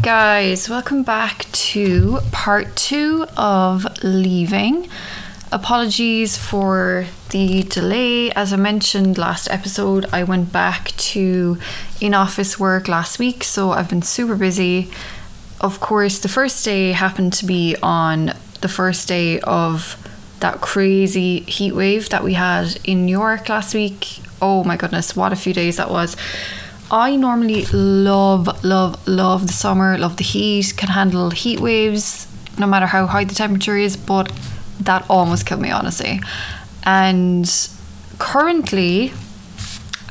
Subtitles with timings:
[0.00, 4.88] guys, welcome back to part two of leaving.
[5.50, 8.30] Apologies for the delay.
[8.30, 11.58] As I mentioned last episode, I went back to
[12.00, 14.88] in office work last week, so I've been super busy.
[15.60, 19.96] Of course, the first day happened to be on the first day of
[20.38, 24.20] that crazy heat wave that we had in New York last week.
[24.40, 26.16] Oh my goodness, what a few days that was.
[26.90, 32.26] I normally love, love, love the summer, love the heat, can handle heat waves
[32.58, 34.32] no matter how high the temperature is, but
[34.80, 36.20] that almost killed me, honestly.
[36.84, 37.68] And
[38.18, 39.12] currently,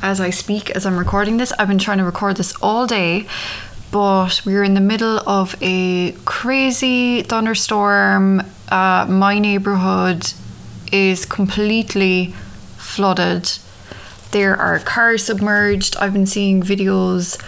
[0.04, 3.28] as I speak, as I'm recording this, I've been trying to record this all day,
[3.92, 8.44] but we're in the middle of a crazy thunderstorm.
[8.70, 10.32] Uh, my neighborhood
[10.92, 12.36] is completely
[12.78, 13.58] flooded
[14.32, 15.96] there are cars submerged.
[15.98, 17.42] I've been seeing videos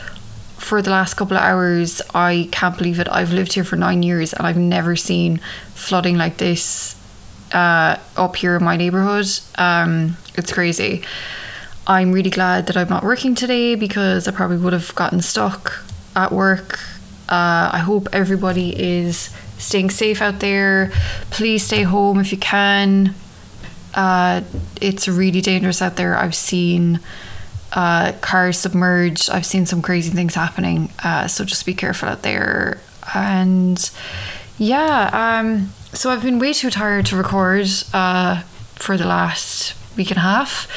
[0.57, 2.01] for the last couple of hours.
[2.13, 3.07] I can't believe it.
[3.09, 5.39] I've lived here for nine years and I've never seen
[5.73, 6.95] flooding like this
[7.53, 9.27] uh, up here in my neighborhood.
[9.57, 11.03] Um, it's crazy.
[11.87, 15.83] I'm really glad that I'm not working today because I probably would have gotten stuck
[16.15, 16.79] at work.
[17.27, 20.91] Uh, I hope everybody is staying safe out there.
[21.31, 23.15] Please stay home if you can.
[23.93, 24.41] Uh,
[24.81, 26.15] it's really dangerous out there.
[26.17, 26.99] I've seen
[27.73, 29.29] uh, cars submerged.
[29.29, 30.91] I've seen some crazy things happening.
[31.03, 32.79] Uh, so just be careful out there.
[33.13, 33.89] And
[34.57, 38.41] yeah, um, so I've been way too tired to record uh,
[38.75, 40.67] for the last week and a half.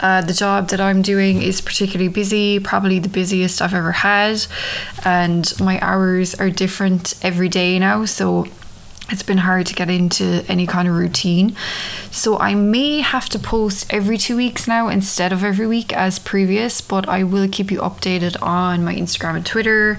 [0.00, 4.44] Uh, the job that I'm doing is particularly busy, probably the busiest I've ever had,
[5.04, 8.04] and my hours are different every day now.
[8.04, 8.46] So
[9.12, 11.54] it's been hard to get into any kind of routine.
[12.10, 16.18] So I may have to post every two weeks now instead of every week as
[16.18, 19.98] previous, but I will keep you updated on my Instagram and Twitter.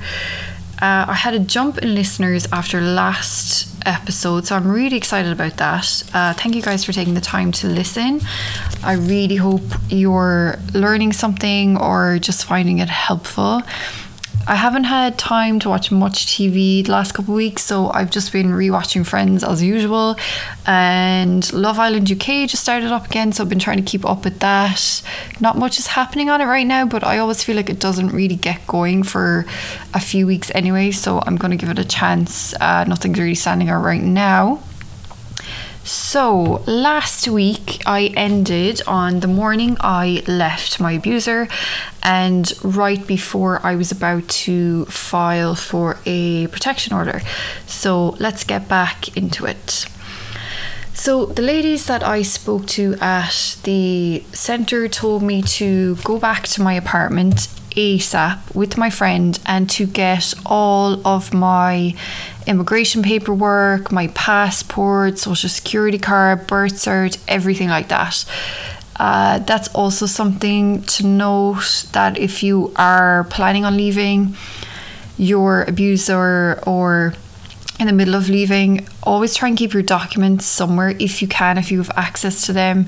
[0.82, 5.58] Uh, I had a jump in listeners after last episode, so I'm really excited about
[5.58, 6.04] that.
[6.14, 8.20] Uh, thank you guys for taking the time to listen.
[8.84, 13.62] I really hope you're learning something or just finding it helpful.
[14.46, 18.12] I haven't had time to watch much TV the last couple of weeks, so I've
[18.12, 20.18] just been rewatching Friends as usual.
[20.66, 24.26] And Love Island UK just started up again, so I've been trying to keep up
[24.26, 25.02] with that.
[25.40, 28.10] Not much is happening on it right now, but I always feel like it doesn't
[28.10, 29.46] really get going for
[29.94, 32.54] a few weeks anyway, so I'm going to give it a chance.
[32.60, 34.62] Uh, nothing's really standing out right now.
[35.86, 41.50] So, last week I ended on the morning I left my abuser,
[42.02, 47.22] and right before I was about to file for a protection order.
[47.68, 49.86] So, let's get back into it.
[50.94, 56.44] So, the ladies that I spoke to at the centre told me to go back
[56.48, 61.96] to my apartment ASAP with my friend and to get all of my
[62.48, 68.26] immigration paperwork, my passport, social security card, birth cert, everything like that.
[68.98, 74.36] Uh, that's also something to note that if you are planning on leaving
[75.18, 77.14] your abuser or
[77.80, 81.58] in the middle of leaving, always try and keep your documents somewhere if you can,
[81.58, 82.88] if you have access to them.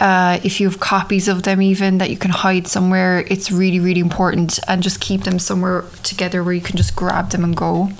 [0.00, 3.78] Uh, if you have copies of them, even that you can hide somewhere, it's really,
[3.78, 4.58] really important.
[4.66, 7.90] And just keep them somewhere together where you can just grab them and go.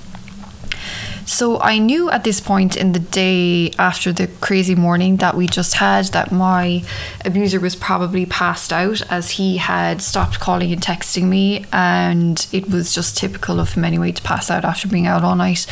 [1.31, 5.47] So I knew at this point in the day after the crazy morning that we
[5.47, 6.83] just had that my
[7.23, 12.69] abuser was probably passed out as he had stopped calling and texting me, and it
[12.69, 15.65] was just typical of him anyway to pass out after being out all night.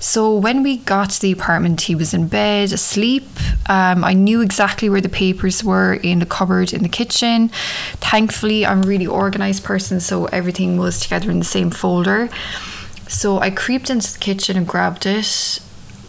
[0.00, 3.28] So when we got to the apartment, he was in bed asleep.
[3.68, 7.50] Um, I knew exactly where the papers were in the cupboard in the kitchen.
[8.00, 12.30] Thankfully, I'm a really organized person, so everything was together in the same folder.
[13.08, 15.60] So I creeped into the kitchen and grabbed it.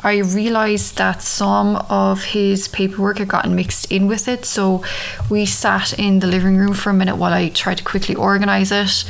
[0.04, 4.46] I realized that some of his paperwork had gotten mixed in with it.
[4.46, 4.84] So
[5.30, 8.72] we sat in the living room for a minute while I tried to quickly organize
[8.72, 9.06] it.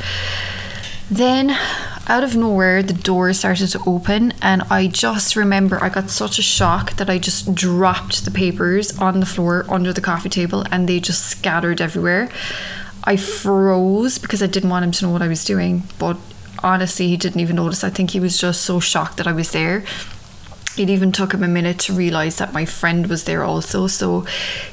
[1.10, 1.56] Then,
[2.06, 6.38] out of nowhere, the door started to open, and I just remember I got such
[6.38, 10.64] a shock that I just dropped the papers on the floor under the coffee table
[10.70, 12.28] and they just scattered everywhere.
[13.04, 16.18] I froze because I didn't want him to know what I was doing, but
[16.62, 17.84] honestly, he didn't even notice.
[17.84, 19.84] I think he was just so shocked that I was there.
[20.76, 23.86] It even took him a minute to realize that my friend was there also.
[23.88, 24.20] So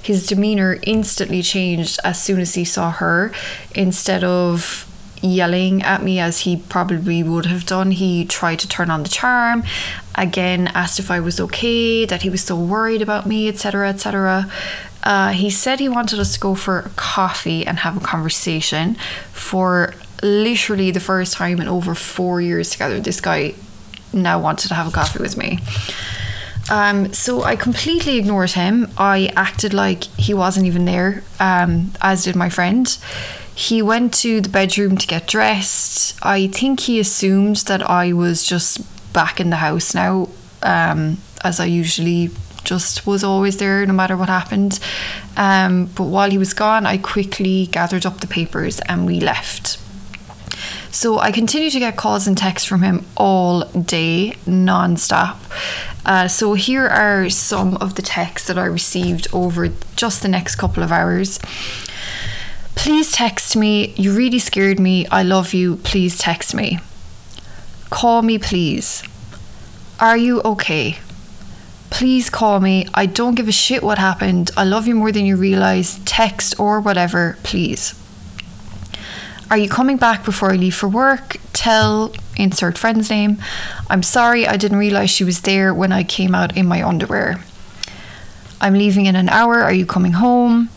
[0.01, 3.31] his demeanor instantly changed as soon as he saw her.
[3.73, 4.91] Instead of
[5.21, 9.09] yelling at me as he probably would have done, he tried to turn on the
[9.09, 9.63] charm.
[10.13, 14.51] Again, asked if I was okay, that he was so worried about me, etc., etc.
[15.03, 18.95] Uh, he said he wanted us to go for coffee and have a conversation
[19.31, 19.93] for
[20.25, 22.99] literally the first time in over four years together.
[22.99, 23.53] This guy
[24.11, 25.59] now wanted to have a coffee with me.
[26.69, 28.89] Um, so I completely ignored him.
[28.97, 32.87] I acted like he wasn't even there, um, as did my friend.
[33.53, 36.17] He went to the bedroom to get dressed.
[36.23, 38.81] I think he assumed that I was just
[39.13, 40.29] back in the house now,
[40.63, 42.31] um, as I usually
[42.63, 44.79] just was always there no matter what happened.
[45.37, 49.77] Um, but while he was gone, I quickly gathered up the papers and we left.
[50.95, 55.41] So I continue to get calls and texts from him all day, non-stop.
[56.05, 60.55] Uh, so here are some of the texts that I received over just the next
[60.55, 61.37] couple of hours.
[62.75, 63.93] Please text me.
[63.97, 65.05] You really scared me.
[65.07, 65.75] I love you.
[65.75, 66.79] Please text me.
[67.89, 69.03] Call me, please.
[69.99, 70.99] Are you okay?
[71.89, 72.87] Please call me.
[72.93, 74.49] I don't give a shit what happened.
[74.55, 75.99] I love you more than you realize.
[76.05, 78.01] Text or whatever, please.
[79.51, 81.37] Are you coming back before I leave for work?
[81.53, 83.37] Tell insert friend's name.
[83.89, 87.43] I'm sorry, I didn't realize she was there when I came out in my underwear.
[88.59, 89.61] I'm leaving in an hour.
[89.61, 90.69] Are you coming home?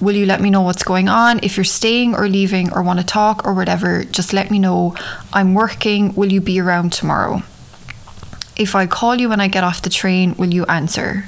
[0.00, 1.40] Will you let me know what's going on?
[1.42, 4.94] If you're staying or leaving or want to talk or whatever, just let me know.
[5.32, 6.14] I'm working.
[6.14, 7.42] Will you be around tomorrow?
[8.56, 11.24] If I call you when I get off the train, will you answer?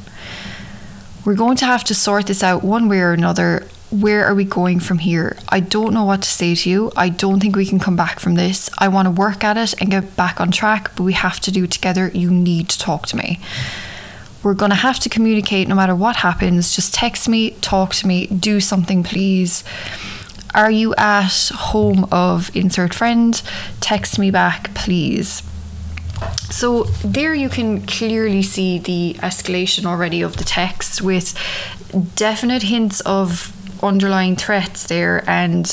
[1.25, 3.67] We're going to have to sort this out one way or another.
[3.94, 5.37] Where are we going from here?
[5.49, 6.91] I don't know what to say to you.
[6.96, 8.69] I don't think we can come back from this.
[8.76, 11.52] I want to work at it and get back on track, but we have to
[11.52, 12.11] do it together.
[12.12, 13.38] You need to talk to me.
[14.43, 16.75] We're going to have to communicate no matter what happens.
[16.75, 19.62] Just text me, talk to me, do something, please.
[20.56, 23.40] Are you at home of insert friend?
[23.81, 25.44] Text me back, please.
[26.50, 31.38] So there you can clearly see the escalation already of the text with
[32.17, 33.52] definite hints of
[33.85, 35.65] underlying threats there and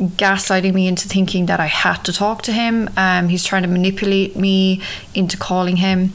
[0.00, 2.88] gaslighting me into thinking that I had to talk to him.
[2.96, 4.80] Um, he's trying to manipulate me
[5.14, 6.12] into calling him.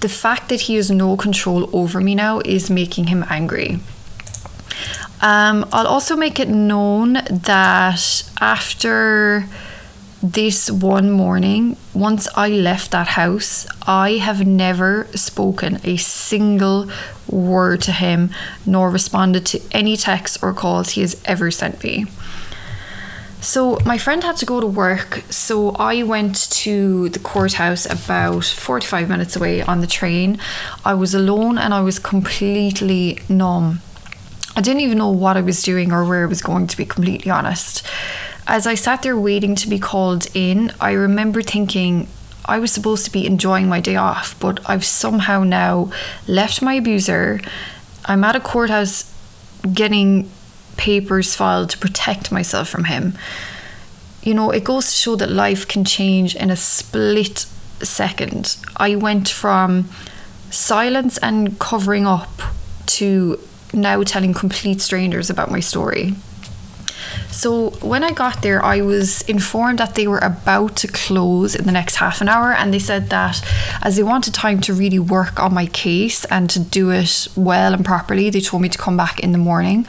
[0.00, 3.80] The fact that he has no control over me now is making him angry.
[5.20, 9.46] Um, I'll also make it known that after
[10.24, 16.88] this one morning, once I left that house, I have never spoken a single
[17.28, 18.30] word to him
[18.64, 22.06] nor responded to any texts or calls he has ever sent me.
[23.42, 28.46] So, my friend had to go to work, so I went to the courthouse about
[28.46, 30.38] 45 minutes away on the train.
[30.86, 33.82] I was alone and I was completely numb.
[34.56, 36.86] I didn't even know what I was doing or where I was going, to be
[36.86, 37.86] completely honest.
[38.46, 42.08] As I sat there waiting to be called in, I remember thinking
[42.44, 45.90] I was supposed to be enjoying my day off, but I've somehow now
[46.28, 47.40] left my abuser.
[48.04, 49.10] I'm at a courthouse
[49.72, 50.30] getting
[50.76, 53.14] papers filed to protect myself from him.
[54.22, 57.46] You know, it goes to show that life can change in a split
[57.80, 58.56] second.
[58.76, 59.88] I went from
[60.50, 62.42] silence and covering up
[62.86, 63.40] to
[63.72, 66.14] now telling complete strangers about my story.
[67.30, 71.64] So when I got there, I was informed that they were about to close in
[71.64, 73.42] the next half an hour, and they said that
[73.82, 77.74] as they wanted time to really work on my case and to do it well
[77.74, 79.86] and properly, they told me to come back in the morning.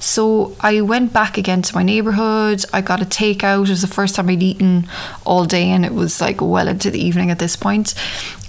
[0.00, 2.64] So I went back again to my neighborhood.
[2.72, 3.66] I got a takeout.
[3.66, 4.88] It was the first time I'd eaten
[5.24, 7.94] all day, and it was like well into the evening at this point.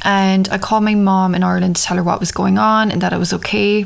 [0.03, 3.01] And I called my mom in Ireland to tell her what was going on and
[3.01, 3.85] that it was okay.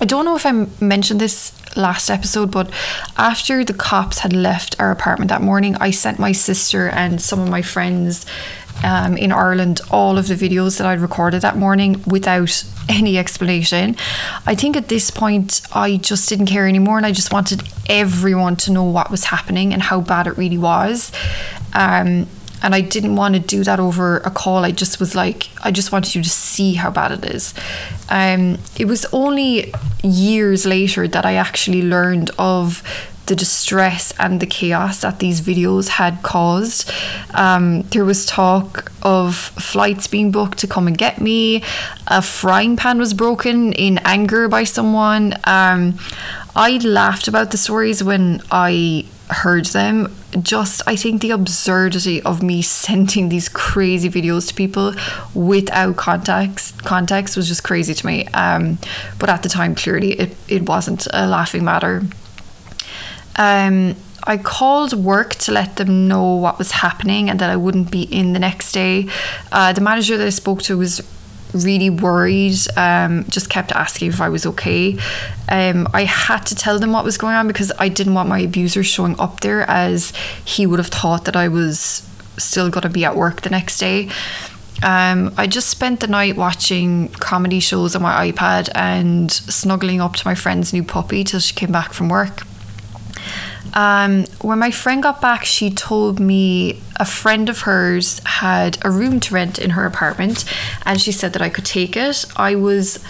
[0.00, 2.70] I don't know if I mentioned this last episode, but
[3.16, 7.40] after the cops had left our apartment that morning, I sent my sister and some
[7.40, 8.26] of my friends
[8.84, 13.96] um, in Ireland all of the videos that I'd recorded that morning without any explanation.
[14.46, 18.56] I think at this point, I just didn't care anymore and I just wanted everyone
[18.56, 21.12] to know what was happening and how bad it really was.
[21.74, 22.26] Um,
[22.62, 24.64] and I didn't want to do that over a call.
[24.64, 27.54] I just was like, I just wanted you to see how bad it is.
[28.08, 29.72] Um, it was only
[30.02, 32.82] years later that I actually learned of
[33.28, 36.90] the distress and the chaos that these videos had caused.
[37.34, 41.62] Um, there was talk of flights being booked to come and get me.
[42.06, 45.34] A frying pan was broken in anger by someone.
[45.44, 45.98] Um,
[46.56, 50.14] I laughed about the stories when I heard them.
[50.42, 54.94] Just i think the absurdity of me sending these crazy videos to people
[55.34, 58.26] without context context was just crazy to me.
[58.28, 58.78] Um,
[59.18, 62.02] but at the time clearly it, it wasn't a laughing matter.
[63.36, 67.90] Um, I called work to let them know what was happening and that I wouldn't
[67.90, 69.08] be in the next day.
[69.50, 71.00] Uh, the manager that I spoke to was
[71.52, 74.98] really worried, um, just kept asking if I was okay.
[75.48, 78.40] Um, I had to tell them what was going on because I didn't want my
[78.40, 80.12] abuser showing up there as
[80.44, 83.78] he would have thought that I was still going to be at work the next
[83.78, 84.10] day.
[84.82, 90.14] Um, I just spent the night watching comedy shows on my iPad and snuggling up
[90.16, 92.42] to my friend's new puppy till she came back from work.
[93.74, 98.90] Um, when my friend got back, she told me a friend of hers had a
[98.90, 100.44] room to rent in her apartment
[100.84, 102.24] and she said that I could take it.
[102.36, 103.04] I was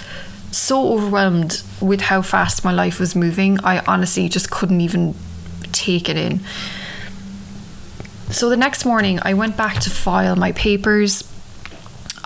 [0.50, 3.58] so overwhelmed with how fast my life was moving.
[3.64, 5.14] I honestly just couldn't even
[5.72, 6.40] take it in.
[8.30, 11.22] So the next morning, I went back to file my papers.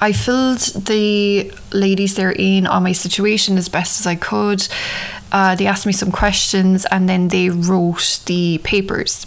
[0.03, 4.67] I filled the ladies there in on my situation as best as I could.
[5.31, 9.25] Uh, they asked me some questions and then they wrote the papers.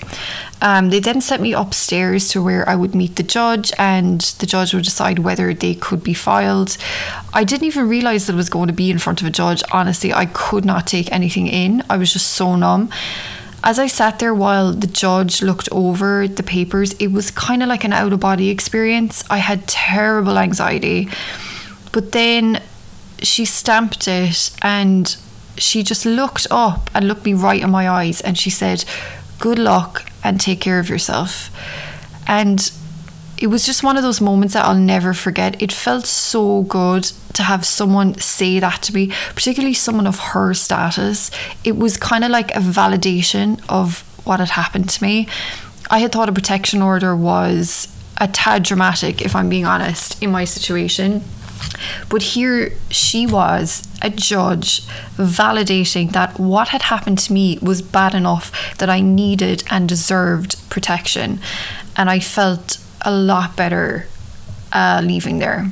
[0.62, 4.46] Um, they then sent me upstairs to where I would meet the judge, and the
[4.46, 6.78] judge would decide whether they could be filed.
[7.34, 9.64] I didn't even realize that it was going to be in front of a judge.
[9.72, 12.90] Honestly, I could not take anything in, I was just so numb.
[13.68, 17.68] As I sat there while the judge looked over the papers, it was kind of
[17.68, 19.24] like an out of body experience.
[19.28, 21.10] I had terrible anxiety.
[21.92, 22.62] But then
[23.24, 25.18] she stamped it and
[25.58, 28.86] she just looked up and looked me right in my eyes and she said,
[29.40, 31.50] Good luck and take care of yourself.
[32.28, 32.72] And
[33.38, 35.62] it was just one of those moments that I'll never forget.
[35.62, 40.54] It felt so good to have someone say that to me, particularly someone of her
[40.54, 41.32] status.
[41.64, 45.28] It was kind of like a validation of what had happened to me.
[45.90, 47.88] I had thought a protection order was
[48.18, 51.24] a tad dramatic, if I'm being honest, in my situation.
[52.10, 54.82] But here she was, a judge,
[55.18, 60.58] validating that what had happened to me was bad enough that I needed and deserved
[60.70, 61.40] protection.
[61.98, 64.08] And I felt a lot better
[64.74, 65.72] uh, leaving there.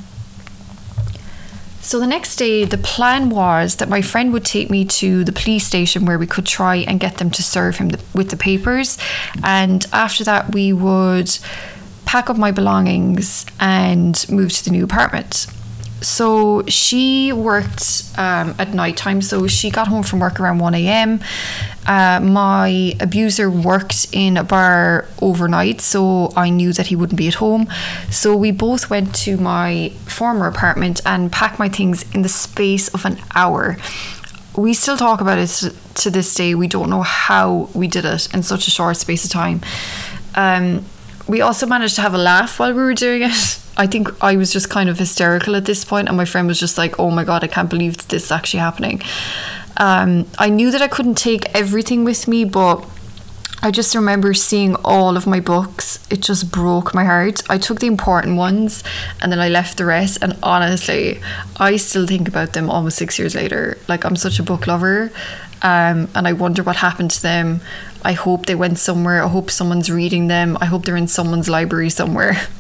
[1.82, 5.34] So the next day, the plan was that my friend would take me to the
[5.34, 8.38] police station where we could try and get them to serve him the, with the
[8.38, 8.98] papers.
[9.44, 11.38] And after that, we would
[12.06, 15.48] pack up my belongings and move to the new apartment
[16.04, 19.22] so she worked um, at night time.
[19.22, 21.20] So she got home from work around 1 a.m.
[21.86, 27.28] Uh, my abuser worked in a bar overnight, so I knew that he wouldn't be
[27.28, 27.68] at home.
[28.10, 32.88] So we both went to my former apartment and packed my things in the space
[32.90, 33.78] of an hour.
[34.56, 36.54] We still talk about it to this day.
[36.56, 39.62] We don't know how we did it in such a short space of time.
[40.36, 40.86] Um,
[41.28, 43.60] we also managed to have a laugh while we were doing it.
[43.76, 46.60] I think I was just kind of hysterical at this point, and my friend was
[46.60, 49.02] just like, "Oh my god, I can't believe that this is actually happening."
[49.78, 52.86] Um, I knew that I couldn't take everything with me, but
[53.66, 56.06] I just remember seeing all of my books.
[56.10, 57.42] It just broke my heart.
[57.50, 58.84] I took the important ones
[59.22, 60.18] and then I left the rest.
[60.22, 61.22] And honestly,
[61.56, 63.78] I still think about them almost six years later.
[63.88, 65.14] Like, I'm such a book lover.
[65.62, 67.62] Um, and I wonder what happened to them.
[68.04, 69.24] I hope they went somewhere.
[69.24, 70.58] I hope someone's reading them.
[70.60, 72.42] I hope they're in someone's library somewhere.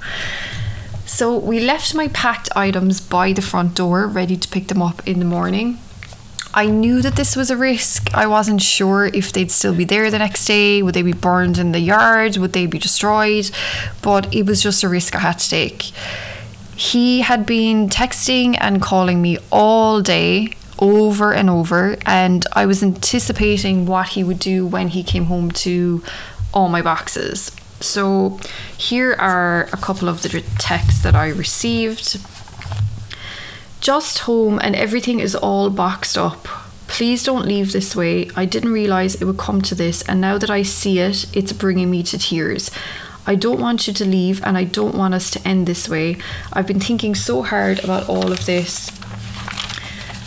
[1.06, 5.08] So we left my packed items by the front door, ready to pick them up
[5.08, 5.78] in the morning.
[6.56, 8.12] I knew that this was a risk.
[8.16, 10.82] I wasn't sure if they'd still be there the next day.
[10.82, 12.38] Would they be burned in the yard?
[12.38, 13.52] Would they be destroyed?
[14.02, 15.84] But it was just a risk I had to take.
[16.76, 22.84] He had been texting and calling me all day, over and over, and I was
[22.84, 26.04] anticipating what he would do when he came home to
[26.54, 27.52] all my boxes.
[27.80, 28.40] So
[28.78, 32.20] here are a couple of the texts that I received.
[33.80, 36.48] Just home and everything is all boxed up.
[36.88, 38.30] Please don't leave this way.
[38.36, 41.54] I didn't realize it would come to this, and now that I see it, it's
[41.54, 42.70] bringing me to tears.
[43.25, 46.18] I don't want you to leave, and I don't want us to end this way.
[46.52, 48.92] I've been thinking so hard about all of this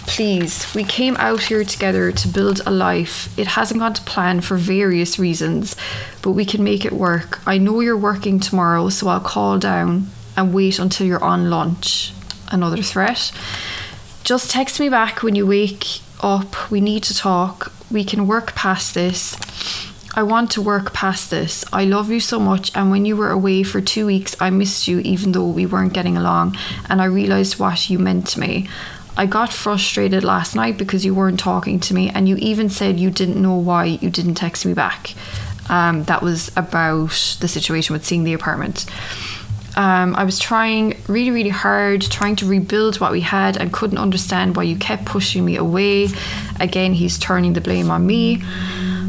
[0.07, 3.37] please, we came out here together to build a life.
[3.39, 5.77] It hasn't gone to plan for various reasons,
[6.23, 7.41] but we can make it work.
[7.47, 12.13] I know you're working tomorrow, so I'll call down and wait until you're on lunch.
[12.51, 13.33] Another threat.
[14.25, 16.71] Just text me back when you wake up.
[16.71, 17.73] We need to talk.
[17.91, 19.37] We can work past this.
[20.15, 21.63] I want to work past this.
[21.75, 24.89] I love you so much, and when you were away for two weeks, I missed
[24.89, 26.57] you even though we weren't getting along,
[26.89, 28.67] and I realised what you meant to me.
[29.17, 33.01] I got frustrated last night because you weren't talking to me, and you even said
[33.01, 35.15] you didn't know why you didn't text me back.
[35.69, 38.87] Um, that was about the situation with seeing the apartment.
[39.77, 43.99] Um, I was trying really, really hard, trying to rebuild what we had, and couldn't
[43.99, 46.09] understand why you kept pushing me away.
[46.61, 48.43] Again, he's turning the blame on me.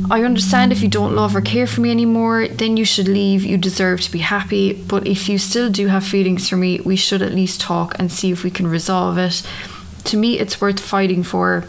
[0.09, 3.43] I understand if you don't love or care for me anymore, then you should leave.
[3.43, 4.71] You deserve to be happy.
[4.71, 8.09] But if you still do have feelings for me, we should at least talk and
[8.09, 9.43] see if we can resolve it.
[10.07, 11.65] To me, it's worth fighting for.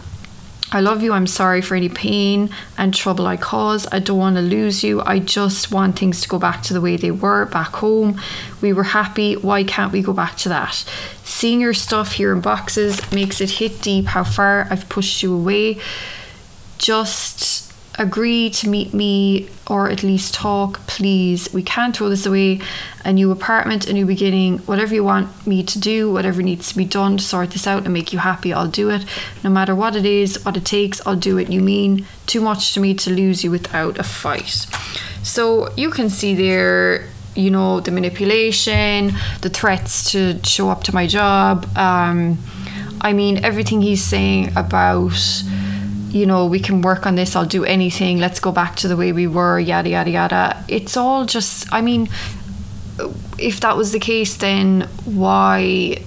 [0.70, 1.12] I love you.
[1.12, 3.88] I'm sorry for any pain and trouble I cause.
[3.90, 5.00] I don't want to lose you.
[5.00, 8.20] I just want things to go back to the way they were back home.
[8.60, 9.34] We were happy.
[9.34, 10.84] Why can't we go back to that?
[11.24, 15.34] Seeing your stuff here in boxes makes it hit deep how far I've pushed you
[15.34, 15.80] away.
[16.76, 17.67] Just
[17.98, 21.52] agree to meet me or at least talk, please.
[21.52, 22.60] We can't throw this away.
[23.04, 26.76] A new apartment, a new beginning, whatever you want me to do, whatever needs to
[26.76, 29.04] be done to sort this out and make you happy, I'll do it.
[29.42, 31.50] No matter what it is, what it takes, I'll do it.
[31.50, 34.66] You mean too much to me to lose you without a fight.
[35.22, 39.12] So you can see there you know the manipulation
[39.42, 42.36] the threats to show up to my job um,
[43.00, 45.12] i mean everything he's saying about
[46.08, 48.96] you know, we can work on this, I'll do anything, let's go back to the
[48.96, 50.64] way we were, yada, yada, yada.
[50.68, 52.08] It's all just, I mean,
[53.38, 56.02] if that was the case, then why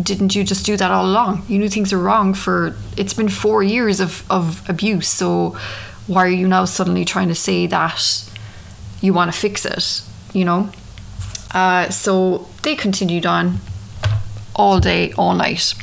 [0.00, 1.44] didn't you just do that all along?
[1.48, 5.56] You knew things were wrong for, it's been four years of, of abuse, so
[6.06, 8.30] why are you now suddenly trying to say that
[9.00, 10.02] you want to fix it,
[10.34, 10.70] you know?
[11.52, 13.58] Uh, so they continued on
[14.54, 15.74] all day, all night.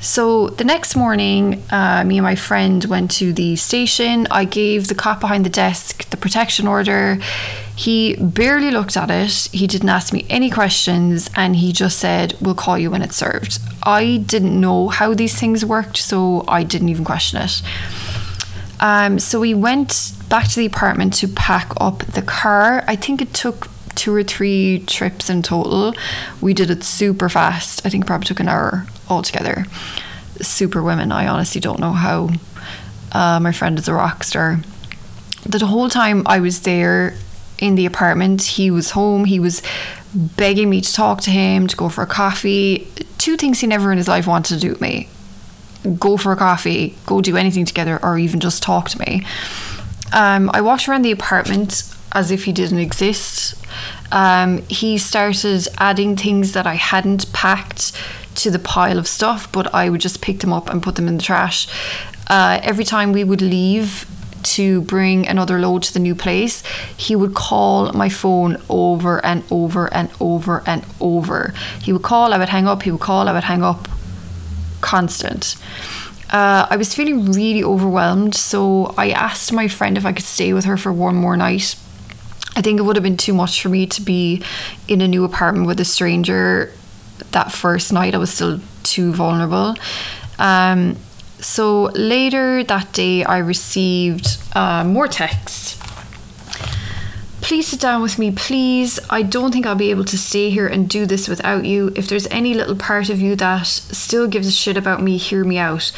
[0.00, 4.28] So the next morning, uh, me and my friend went to the station.
[4.30, 7.18] I gave the cop behind the desk the protection order.
[7.74, 9.48] He barely looked at it.
[9.52, 13.16] He didn't ask me any questions and he just said, We'll call you when it's
[13.16, 13.58] served.
[13.82, 17.62] I didn't know how these things worked, so I didn't even question it.
[18.80, 22.84] Um, so we went back to the apartment to pack up the car.
[22.86, 25.92] I think it took two or three trips in total.
[26.40, 27.84] We did it super fast.
[27.84, 29.66] I think probably took an hour altogether.
[30.40, 31.12] Super women.
[31.12, 32.30] I honestly don't know how.
[33.10, 34.60] Uh, my friend is a rock star.
[35.44, 37.14] The whole time I was there
[37.58, 39.24] in the apartment, he was home.
[39.24, 39.62] He was
[40.14, 42.86] begging me to talk to him, to go for a coffee.
[43.18, 45.08] Two things he never in his life wanted to do with me
[45.98, 49.24] go for a coffee, go do anything together, or even just talk to me.
[50.12, 53.54] Um, I walked around the apartment as if he didn't exist.
[54.10, 57.92] Um, he started adding things that I hadn't packed
[58.36, 61.08] to the pile of stuff, but I would just pick them up and put them
[61.08, 61.68] in the trash.
[62.28, 64.06] Uh, every time we would leave
[64.42, 66.62] to bring another load to the new place,
[66.96, 71.52] he would call my phone over and over and over and over.
[71.82, 73.88] He would call, I would hang up, he would call, I would hang up.
[74.80, 75.56] Constant.
[76.30, 80.52] Uh, I was feeling really overwhelmed, so I asked my friend if I could stay
[80.52, 81.74] with her for one more night.
[82.58, 84.42] I think it would have been too much for me to be
[84.88, 86.72] in a new apartment with a stranger
[87.30, 88.16] that first night.
[88.16, 89.76] I was still too vulnerable.
[90.40, 90.96] Um,
[91.38, 95.78] so later that day, I received uh, more texts.
[97.42, 98.98] Please sit down with me, please.
[99.08, 101.92] I don't think I'll be able to stay here and do this without you.
[101.94, 105.44] If there's any little part of you that still gives a shit about me, hear
[105.44, 105.92] me out.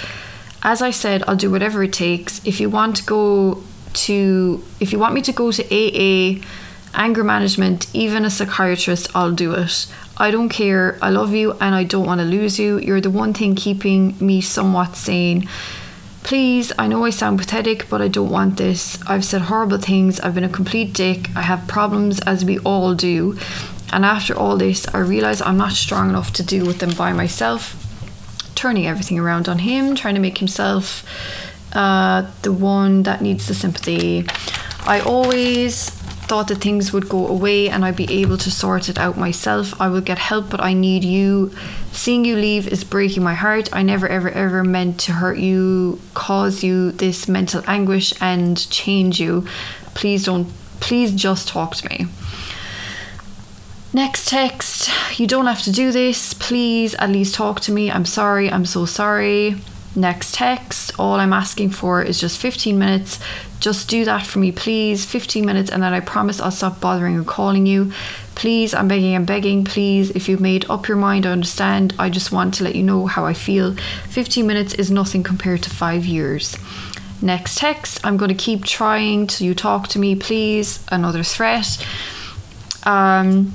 [0.63, 2.45] As I said, I'll do whatever it takes.
[2.47, 6.43] If you want to go to if you want me to go to AA,
[6.95, 9.87] anger management, even a psychiatrist, I'll do it.
[10.17, 10.99] I don't care.
[11.01, 12.79] I love you and I don't want to lose you.
[12.79, 15.49] You're the one thing keeping me somewhat sane.
[16.23, 19.03] Please, I know I sound pathetic, but I don't want this.
[19.07, 20.21] I've said horrible things.
[20.21, 21.35] I've been a complete dick.
[21.35, 23.39] I have problems, as we all do.
[23.93, 27.15] And after all this, I realise I'm not strong enough to deal with them by
[27.15, 27.75] myself.
[28.55, 31.05] Turning everything around on him, trying to make himself
[31.73, 34.27] uh, the one that needs the sympathy.
[34.87, 35.91] I always
[36.31, 39.79] thought that things would go away and I'd be able to sort it out myself.
[39.81, 41.53] I will get help, but I need you.
[41.91, 43.69] Seeing you leave is breaking my heart.
[43.73, 49.19] I never, ever, ever meant to hurt you, cause you this mental anguish, and change
[49.19, 49.45] you.
[49.95, 50.47] Please don't,
[50.79, 52.07] please just talk to me.
[53.93, 56.33] Next text, you don't have to do this.
[56.33, 57.91] Please at least talk to me.
[57.91, 58.49] I'm sorry.
[58.49, 59.57] I'm so sorry
[59.95, 60.93] next text.
[60.99, 63.19] All I'm asking for is just 15 minutes.
[63.59, 65.05] Just do that for me, please.
[65.05, 67.93] 15 minutes, and then I promise I'll stop bothering and calling you.
[68.35, 70.11] Please, I'm begging, I'm begging, please.
[70.11, 71.95] If you've made up your mind, I understand.
[71.99, 73.75] I just want to let you know how I feel.
[74.09, 76.57] 15 minutes is nothing compared to five years.
[77.21, 80.83] Next text, I'm going to keep trying till you talk to me, please.
[80.91, 81.87] Another threat.
[82.85, 83.55] Um,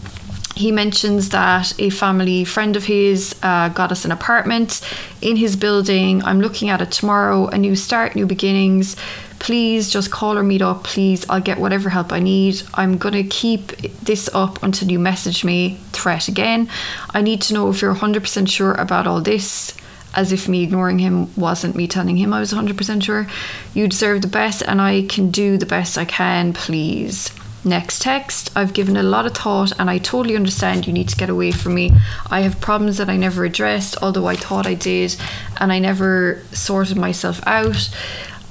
[0.55, 4.81] he mentions that a family friend of his uh, got us an apartment
[5.21, 6.23] in his building.
[6.23, 7.47] I'm looking at it tomorrow.
[7.47, 8.95] A new start, new beginnings.
[9.39, 10.85] Please just call or meet up.
[10.85, 12.63] Please, I'll get whatever help I need.
[12.73, 13.67] I'm going to keep
[14.01, 15.77] this up until you message me.
[15.91, 16.69] Threat again.
[17.13, 19.73] I need to know if you're 100% sure about all this.
[20.17, 23.27] as if me ignoring him wasn't me telling him I was 100% sure.
[23.73, 27.29] You deserve the best, and I can do the best I can, please.
[27.65, 28.51] Next text.
[28.56, 31.51] I've given a lot of thought and I totally understand you need to get away
[31.51, 31.91] from me.
[32.30, 35.15] I have problems that I never addressed, although I thought I did,
[35.58, 37.89] and I never sorted myself out.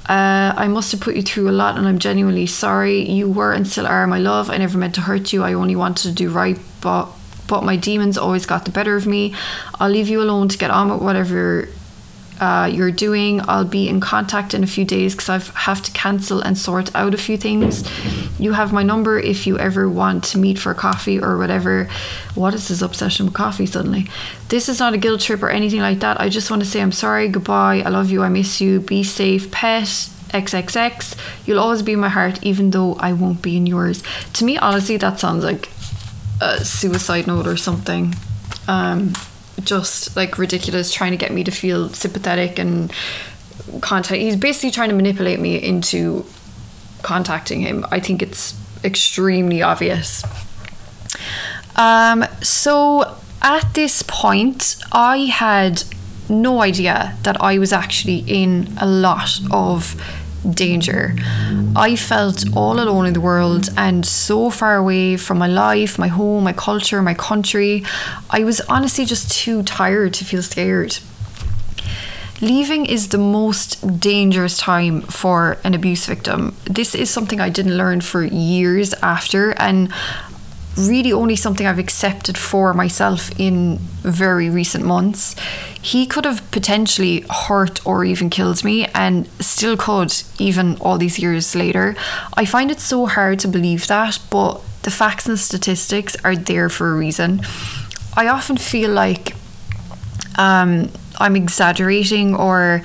[0.09, 3.09] Uh, I must have put you through a lot and I'm genuinely sorry.
[3.09, 4.49] You were and still are my love.
[4.49, 5.43] I never meant to hurt you.
[5.43, 7.07] I only wanted to do right, but
[7.47, 9.33] but my demons always got the better of me.
[9.79, 11.69] I'll leave you alone to get on with whatever
[12.39, 13.41] uh, you're doing.
[13.47, 16.93] I'll be in contact in a few days because I have to cancel and sort
[16.95, 17.83] out a few things.
[18.39, 21.89] You have my number if you ever want to meet for coffee or whatever.
[22.35, 24.07] What is this obsession with coffee suddenly?
[24.49, 26.19] This is not a guilt trip or anything like that.
[26.19, 29.03] I just want to say I'm sorry, goodbye, I love you, I miss you, be
[29.03, 30.09] safe, pet.
[30.29, 34.03] XXX, you'll always be in my heart, even though I won't be in yours.
[34.33, 35.69] To me, honestly, that sounds like
[36.41, 38.13] a suicide note or something.
[38.67, 39.13] Um,
[39.63, 42.91] just like ridiculous, trying to get me to feel sympathetic and
[43.81, 44.19] contact.
[44.19, 46.25] He's basically trying to manipulate me into
[47.01, 47.85] contacting him.
[47.91, 50.23] I think it's extremely obvious.
[51.75, 55.83] Um, so at this point, I had
[56.29, 59.95] no idea that I was actually in a lot of
[60.53, 61.15] danger.
[61.75, 66.07] I felt all alone in the world and so far away from my life, my
[66.07, 67.83] home, my culture, my country.
[68.29, 70.99] I was honestly just too tired to feel scared.
[72.41, 76.53] Leaving is the most dangerous time for an abuse victim.
[76.65, 79.89] This is something I didn't learn for years after, and
[80.77, 85.35] really only something I've accepted for myself in very recent months.
[85.81, 91.19] He could have potentially hurt or even killed me, and still could, even all these
[91.19, 91.95] years later.
[92.33, 96.69] I find it so hard to believe that, but the facts and statistics are there
[96.69, 97.41] for a reason.
[98.15, 99.35] I often feel like
[100.37, 102.81] um, I'm exaggerating or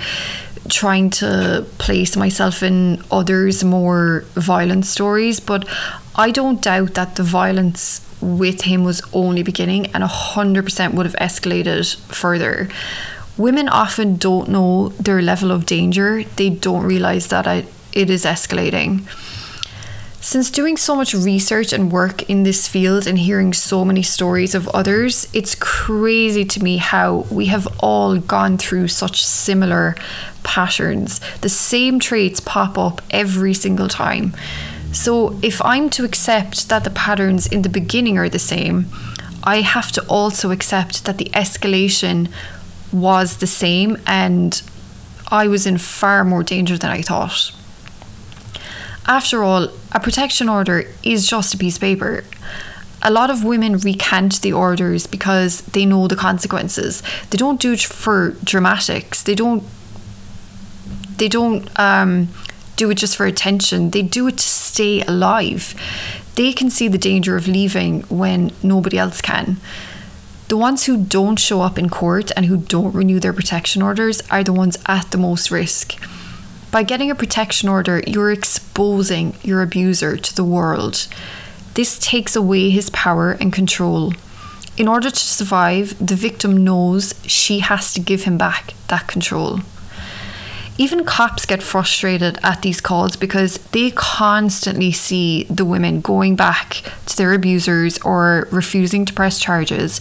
[0.70, 5.68] trying to place myself in others' more violent stories, but
[6.14, 11.16] I don't doubt that the violence with him was only beginning and 100% would have
[11.16, 12.68] escalated further.
[13.36, 17.46] Women often don't know their level of danger, they don't realize that
[17.92, 19.06] it is escalating.
[20.22, 24.54] Since doing so much research and work in this field and hearing so many stories
[24.54, 29.96] of others, it's crazy to me how we have all gone through such similar
[30.42, 31.22] patterns.
[31.40, 34.34] The same traits pop up every single time.
[34.92, 38.86] So, if I'm to accept that the patterns in the beginning are the same,
[39.42, 42.28] I have to also accept that the escalation
[42.92, 44.60] was the same and
[45.28, 47.52] I was in far more danger than I thought.
[49.06, 52.24] After all, a protection order is just a piece of paper.
[53.02, 57.02] A lot of women recant the orders because they know the consequences.
[57.30, 59.22] They don't do it for dramatics.
[59.22, 59.64] They don't.
[61.16, 62.28] They don't um,
[62.76, 63.90] do it just for attention.
[63.90, 65.74] They do it to stay alive.
[66.34, 69.58] They can see the danger of leaving when nobody else can.
[70.48, 74.22] The ones who don't show up in court and who don't renew their protection orders
[74.30, 75.94] are the ones at the most risk.
[76.70, 81.08] By getting a protection order, you're exposing your abuser to the world.
[81.74, 84.12] This takes away his power and control.
[84.76, 89.60] In order to survive, the victim knows she has to give him back that control.
[90.78, 96.82] Even cops get frustrated at these calls because they constantly see the women going back
[97.06, 100.00] to their abusers or refusing to press charges.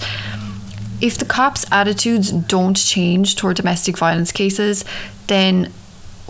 [1.02, 4.86] If the cops' attitudes don't change toward domestic violence cases,
[5.28, 5.74] then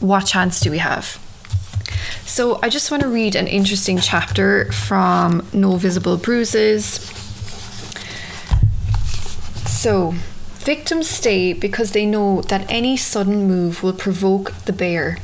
[0.01, 1.19] what chance do we have?
[2.25, 7.01] So, I just want to read an interesting chapter from No Visible Bruises.
[9.65, 10.13] So,
[10.59, 15.17] victims stay because they know that any sudden move will provoke the bear.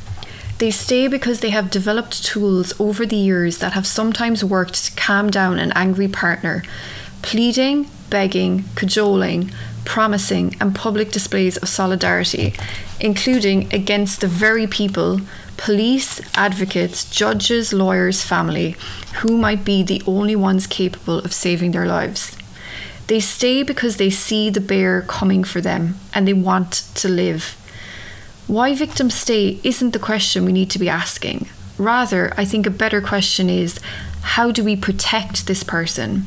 [0.58, 4.96] They stay because they have developed tools over the years that have sometimes worked to
[4.96, 6.62] calm down an angry partner.
[7.20, 9.50] Pleading, begging, cajoling,
[9.84, 12.54] promising, and public displays of solidarity,
[13.00, 15.20] including against the very people,
[15.56, 18.76] police, advocates, judges, lawyers, family,
[19.16, 22.36] who might be the only ones capable of saving their lives.
[23.06, 27.56] They stay because they see the bear coming for them and they want to live.
[28.46, 31.48] Why victims stay isn't the question we need to be asking.
[31.78, 33.78] Rather, I think a better question is
[34.22, 36.26] how do we protect this person?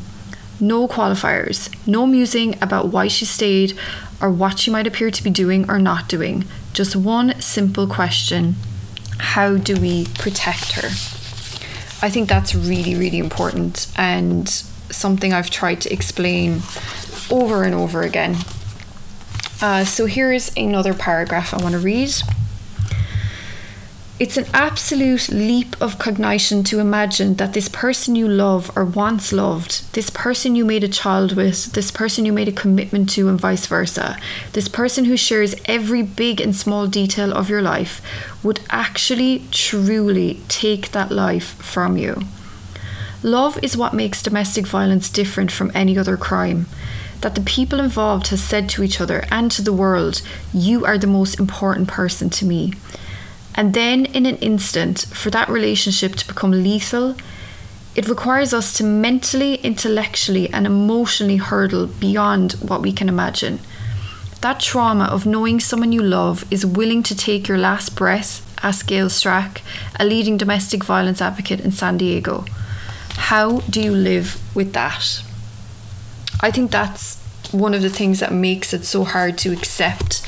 [0.60, 3.78] no qualifiers, no musing about why she stayed
[4.22, 6.46] or what she might appear to be doing or not doing.
[6.74, 8.56] Just one simple question
[9.18, 10.88] How do we protect her?
[12.02, 16.62] I think that's really, really important and something I've tried to explain
[17.30, 18.38] over and over again.
[19.62, 22.12] Uh, so here's another paragraph I want to read.
[24.20, 29.32] It's an absolute leap of cognition to imagine that this person you love or once
[29.32, 33.30] loved, this person you made a child with, this person you made a commitment to,
[33.30, 34.20] and vice versa,
[34.52, 38.02] this person who shares every big and small detail of your life,
[38.44, 42.22] would actually truly take that life from you.
[43.24, 46.66] Love is what makes domestic violence different from any other crime.
[47.22, 50.22] That the people involved has said to each other and to the world,
[50.54, 52.74] You are the most important person to me.
[53.56, 57.16] And then, in an instant, for that relationship to become lethal,
[57.96, 63.60] it requires us to mentally, intellectually, and emotionally hurdle beyond what we can imagine.
[64.42, 68.88] That trauma of knowing someone you love is willing to take your last breath, asked
[68.88, 69.62] Gael Strack,
[70.00, 72.46] a leading domestic violence advocate in San Diego.
[73.16, 75.22] How do you live with that?
[76.40, 77.20] I think that's
[77.52, 80.26] one of the things that makes it so hard to accept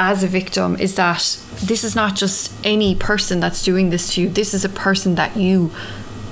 [0.00, 4.22] as a victim is that this is not just any person that's doing this to
[4.22, 5.70] you, this is a person that you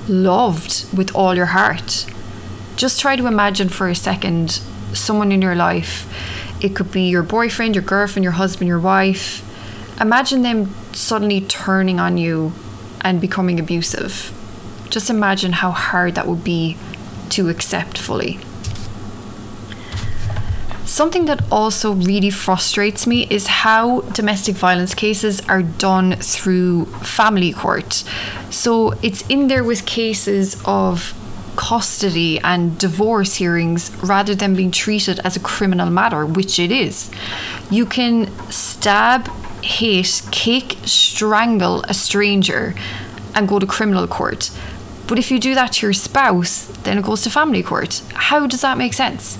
[0.07, 2.07] loved with all your heart.
[2.75, 4.59] Just try to imagine for a second
[4.91, 6.11] someone in your life.
[6.63, 9.45] It could be your boyfriend, your girlfriend, your husband, your wife.
[10.01, 12.53] Imagine them suddenly turning on you
[13.01, 14.33] and becoming abusive.
[14.89, 16.75] Just imagine how hard that would be
[17.29, 18.39] to accept fully.
[20.89, 27.53] Something that also really frustrates me is how domestic violence cases are done through family
[27.53, 28.03] court.
[28.49, 31.13] So it's in there with cases of
[31.55, 37.11] custody and divorce hearings rather than being treated as a criminal matter, which it is.
[37.69, 39.29] You can stab,
[39.63, 42.73] hit, kick, strangle a stranger
[43.35, 44.49] and go to criminal court.
[45.05, 48.01] But if you do that to your spouse, then it goes to family court.
[48.15, 49.37] How does that make sense?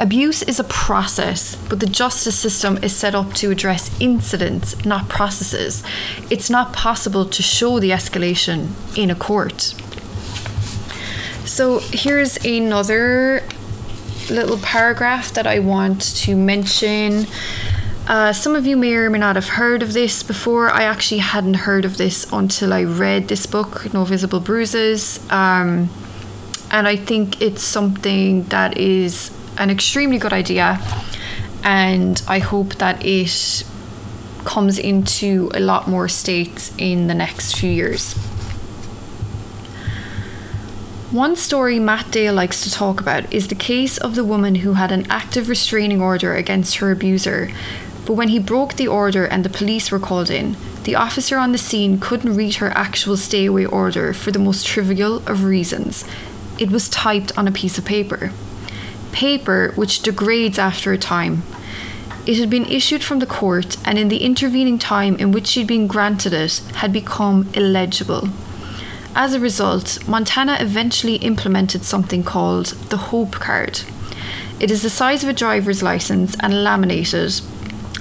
[0.00, 5.08] Abuse is a process, but the justice system is set up to address incidents, not
[5.08, 5.82] processes.
[6.30, 9.74] It's not possible to show the escalation in a court.
[11.44, 13.42] So here's another
[14.30, 17.26] little paragraph that I want to mention.
[18.06, 20.70] Uh, some of you may or may not have heard of this before.
[20.70, 25.18] I actually hadn't heard of this until I read this book, No Visible Bruises.
[25.28, 25.90] Um,
[26.70, 30.80] and I think it's something that is an extremely good idea,
[31.64, 33.64] and I hope that it
[34.44, 38.14] comes into a lot more states in the next few years.
[41.10, 44.74] One story Matt Dale likes to talk about is the case of the woman who
[44.74, 47.50] had an active restraining order against her abuser,
[48.06, 51.52] but when he broke the order and the police were called in, the officer on
[51.52, 56.04] the scene couldn't read her actual stay away order for the most trivial of reasons.
[56.58, 58.30] It was typed on a piece of paper
[59.12, 61.42] paper which degrades after a time.
[62.26, 65.66] It had been issued from the court, and in the intervening time in which she'd
[65.66, 68.28] been granted it, had become illegible.
[69.14, 73.80] As a result, Montana eventually implemented something called the Hope Card.
[74.60, 77.40] It is the size of a driver's license and laminated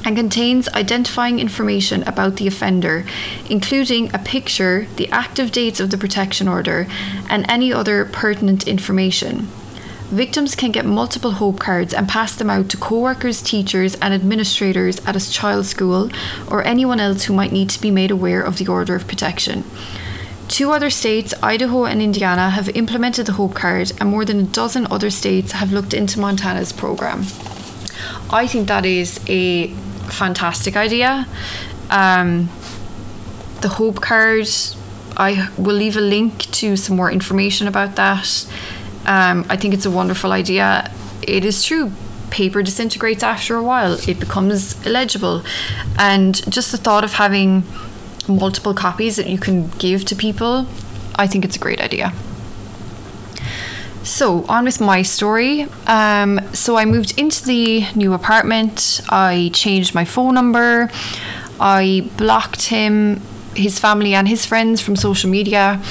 [0.04, 3.06] and contains identifying information about the offender,
[3.50, 6.88] including a picture, the active dates of the protection order,
[7.30, 9.48] and any other pertinent information.
[10.10, 14.14] Victims can get multiple Hope cards and pass them out to co workers, teachers, and
[14.14, 16.10] administrators at a child's school
[16.50, 19.66] or anyone else who might need to be made aware of the order of protection.
[20.48, 24.44] Two other states, Idaho and Indiana, have implemented the Hope Card, and more than a
[24.44, 27.26] dozen other states have looked into Montana's program.
[28.30, 29.68] I think that is a
[30.10, 31.28] fantastic idea.
[31.90, 32.50] Um,
[33.60, 34.48] the Hope Card,
[35.18, 38.48] I will leave a link to some more information about that.
[39.08, 40.92] Um, I think it's a wonderful idea.
[41.22, 41.92] It is true.
[42.30, 45.44] Paper disintegrates after a while, it becomes illegible.
[45.98, 47.64] And just the thought of having
[48.28, 50.68] multiple copies that you can give to people,
[51.16, 52.14] I think it's a great idea.
[54.04, 55.68] So, on with my story.
[55.86, 59.02] Um, so, I moved into the new apartment.
[59.10, 60.90] I changed my phone number.
[61.60, 63.22] I blocked him,
[63.54, 65.82] his family, and his friends from social media.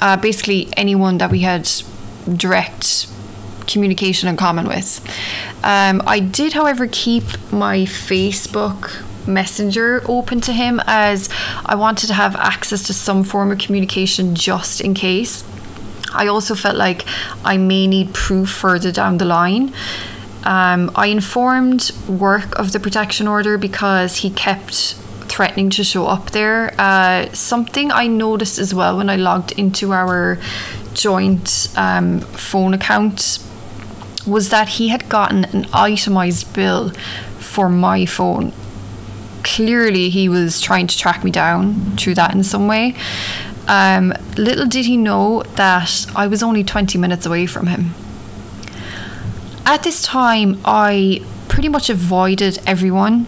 [0.00, 1.68] Uh, basically, anyone that we had
[2.36, 3.06] direct
[3.66, 5.00] communication in common with.
[5.62, 11.28] Um, I did, however, keep my Facebook messenger open to him as
[11.64, 15.44] I wanted to have access to some form of communication just in case.
[16.12, 17.04] I also felt like
[17.44, 19.72] I may need proof further down the line.
[20.44, 24.94] Um, I informed work of the protection order because he kept
[25.28, 26.74] threatening to show up there.
[26.78, 30.38] Uh, something I noticed as well when I logged into our
[30.94, 33.38] joint um, phone account
[34.26, 36.90] was that he had gotten an itemized bill
[37.38, 38.52] for my phone.
[39.42, 42.94] Clearly, he was trying to track me down through that in some way.
[43.66, 47.94] Um, little did he know that I was only 20 minutes away from him.
[49.66, 53.26] At this time, I pretty much avoided everyone.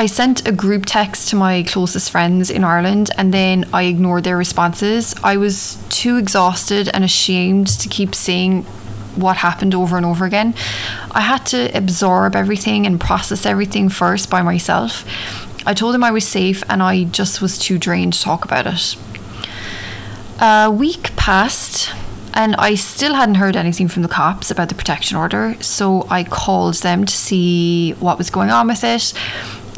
[0.00, 4.22] I sent a group text to my closest friends in Ireland and then I ignored
[4.22, 5.12] their responses.
[5.24, 8.62] I was too exhausted and ashamed to keep saying
[9.16, 10.54] what happened over and over again.
[11.10, 15.04] I had to absorb everything and process everything first by myself.
[15.66, 18.68] I told him I was safe and I just was too drained to talk about
[18.68, 18.94] it.
[20.40, 21.92] A week passed
[22.34, 26.22] and I still hadn't heard anything from the cops about the protection order, so I
[26.22, 29.12] called them to see what was going on with it.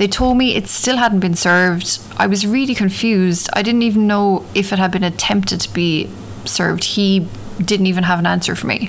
[0.00, 2.00] They told me it still hadn't been served.
[2.16, 3.50] I was really confused.
[3.52, 6.08] I didn't even know if it had been attempted to be
[6.46, 6.84] served.
[6.84, 7.28] He
[7.62, 8.88] didn't even have an answer for me.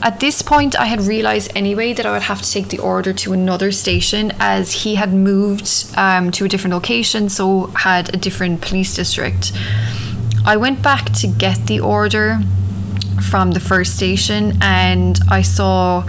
[0.00, 3.12] At this point, I had realised anyway that I would have to take the order
[3.12, 8.16] to another station as he had moved um, to a different location, so had a
[8.16, 9.52] different police district.
[10.46, 12.38] I went back to get the order
[13.20, 16.04] from the first station and I saw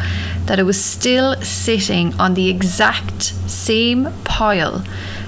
[0.50, 4.84] that it was still sitting on the exact same pile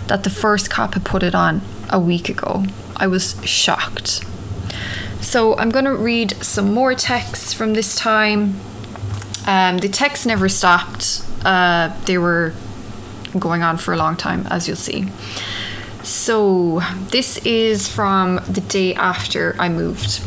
[0.08, 2.66] that the first cop had put it on a week ago.
[2.96, 4.26] I was shocked.
[5.22, 8.60] So I'm going to read some more texts from this time.
[9.46, 11.24] Um, the texts never stopped.
[11.46, 12.56] Uh, they were
[13.38, 15.08] going on for a long time, as you'll see.
[16.02, 16.82] So
[17.12, 20.20] this is from the day after I moved.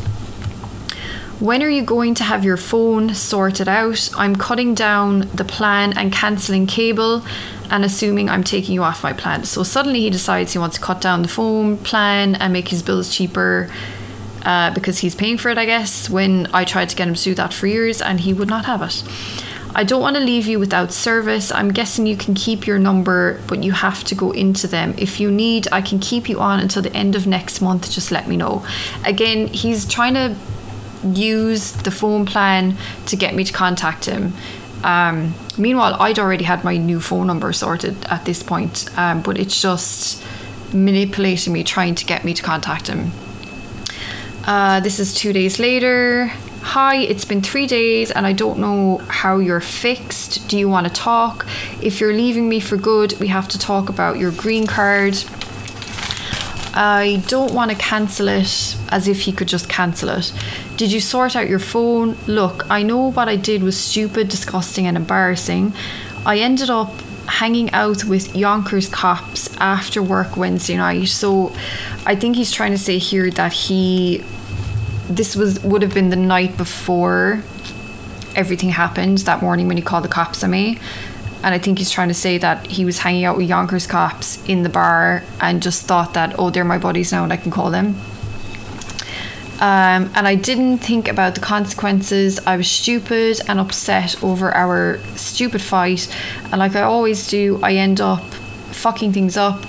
[1.45, 4.09] When are you going to have your phone sorted out?
[4.17, 7.23] I'm cutting down the plan and cancelling cable
[7.69, 9.45] and assuming I'm taking you off my plan.
[9.45, 12.83] So suddenly he decides he wants to cut down the phone plan and make his
[12.83, 13.71] bills cheaper
[14.47, 17.23] uh, because he's paying for it, I guess, when I tried to get him to
[17.23, 19.05] do that for years and he would not have it.
[19.75, 21.53] I don't want to leave you without service.
[21.53, 24.95] I'm guessing you can keep your number, but you have to go into them.
[24.97, 27.91] If you need, I can keep you on until the end of next month.
[27.91, 28.65] Just let me know.
[29.05, 30.37] Again, he's trying to
[31.05, 34.33] use the phone plan to get me to contact him.
[34.83, 39.39] Um, meanwhile, I'd already had my new phone number sorted at this point, um, but
[39.39, 40.23] it's just
[40.73, 43.13] manipulating me, trying to get me to contact him.
[44.47, 46.31] Uh, this is two days later.
[46.61, 50.49] Hi, it's been three days and I don't know how you're fixed.
[50.49, 51.47] Do you want to talk?
[51.83, 55.15] If you're leaving me for good, we have to talk about your green card.
[56.77, 60.33] I don't want to cancel it as if he could just cancel it.
[60.77, 62.17] Did you sort out your phone?
[62.27, 65.73] Look, I know what I did was stupid, disgusting, and embarrassing.
[66.27, 66.93] I ended up
[67.27, 71.09] hanging out with Yonkers cops after work Wednesday night.
[71.09, 71.55] So
[72.05, 74.25] I think he's trying to say here that he
[75.09, 77.43] this was would have been the night before
[78.35, 80.79] everything happened that morning when he called the cops on me.
[81.45, 84.43] And I think he's trying to say that he was hanging out with Yonkers cops
[84.47, 87.51] in the bar and just thought that, oh, they're my buddies now and I can
[87.51, 87.97] call them.
[89.61, 92.41] Um, and I didn't think about the consequences.
[92.47, 96.09] I was stupid and upset over our stupid fight.
[96.45, 98.25] And like I always do, I end up
[98.73, 99.67] fucking things up.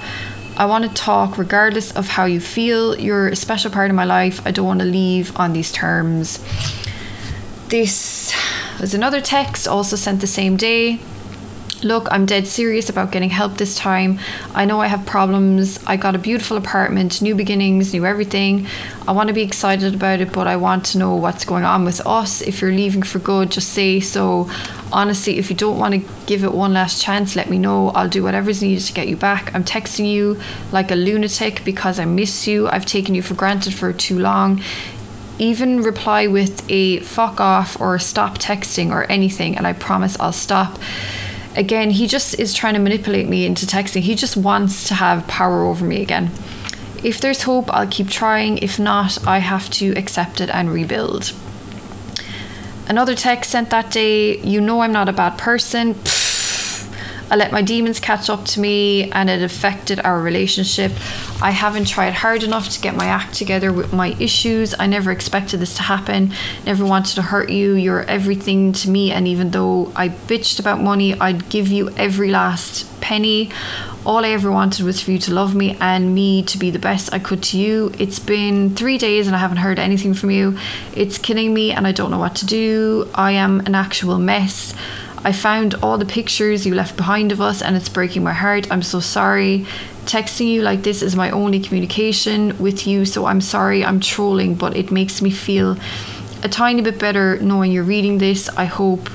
[0.56, 2.98] I want to talk regardless of how you feel.
[2.98, 4.42] You're a special part of my life.
[4.48, 6.40] I don't want to leave on these terms.
[7.68, 8.34] This
[8.80, 11.02] was another text also sent the same day.
[11.86, 14.18] Look, I'm dead serious about getting help this time.
[14.56, 15.80] I know I have problems.
[15.86, 18.66] I got a beautiful apartment, new beginnings, new everything.
[19.08, 21.86] I want to be excited about it, but I want to know what's going on
[21.86, 22.42] with us.
[22.42, 24.50] If you're leaving for good, just say so.
[24.92, 27.90] Honestly, if you don't want to give it one last chance, let me know.
[27.90, 29.54] I'll do whatever's needed to get you back.
[29.54, 32.68] I'm texting you like a lunatic because I miss you.
[32.68, 34.60] I've taken you for granted for too long
[35.38, 40.32] even reply with a fuck off or stop texting or anything, and I promise I'll
[40.32, 40.80] stop
[41.56, 44.02] again, he just is trying to manipulate me into texting.
[44.02, 46.32] He just wants to have power over me again.
[47.04, 48.58] If there's hope, I'll keep trying.
[48.60, 51.34] If not, I have to accept it and rebuild.
[52.88, 55.96] Another text sent that day You know I'm not a bad person.
[55.96, 56.25] Pfft
[57.30, 60.92] I let my demons catch up to me and it affected our relationship.
[61.42, 64.76] I haven't tried hard enough to get my act together with my issues.
[64.78, 66.32] I never expected this to happen,
[66.66, 67.74] never wanted to hurt you.
[67.74, 72.30] You're everything to me, and even though I bitched about money, I'd give you every
[72.30, 73.50] last penny.
[74.06, 76.78] All I ever wanted was for you to love me and me to be the
[76.78, 77.92] best I could to you.
[77.98, 80.60] It's been three days and I haven't heard anything from you.
[80.96, 83.10] It's killing me and I don't know what to do.
[83.16, 84.76] I am an actual mess.
[85.26, 88.72] I found all the pictures you left behind of us and it's breaking my heart.
[88.72, 89.66] I'm so sorry.
[90.06, 94.54] Texting you like this is my only communication with you, so I'm sorry I'm trolling,
[94.54, 95.78] but it makes me feel
[96.44, 98.50] a tiny bit better knowing you're reading this.
[98.50, 99.10] I hope.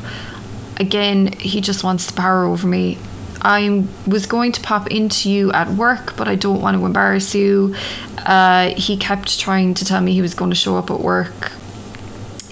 [0.80, 2.98] Again, he just wants the power over me.
[3.42, 7.34] I was going to pop into you at work, but I don't want to embarrass
[7.36, 7.76] you.
[8.18, 11.52] Uh, he kept trying to tell me he was going to show up at work.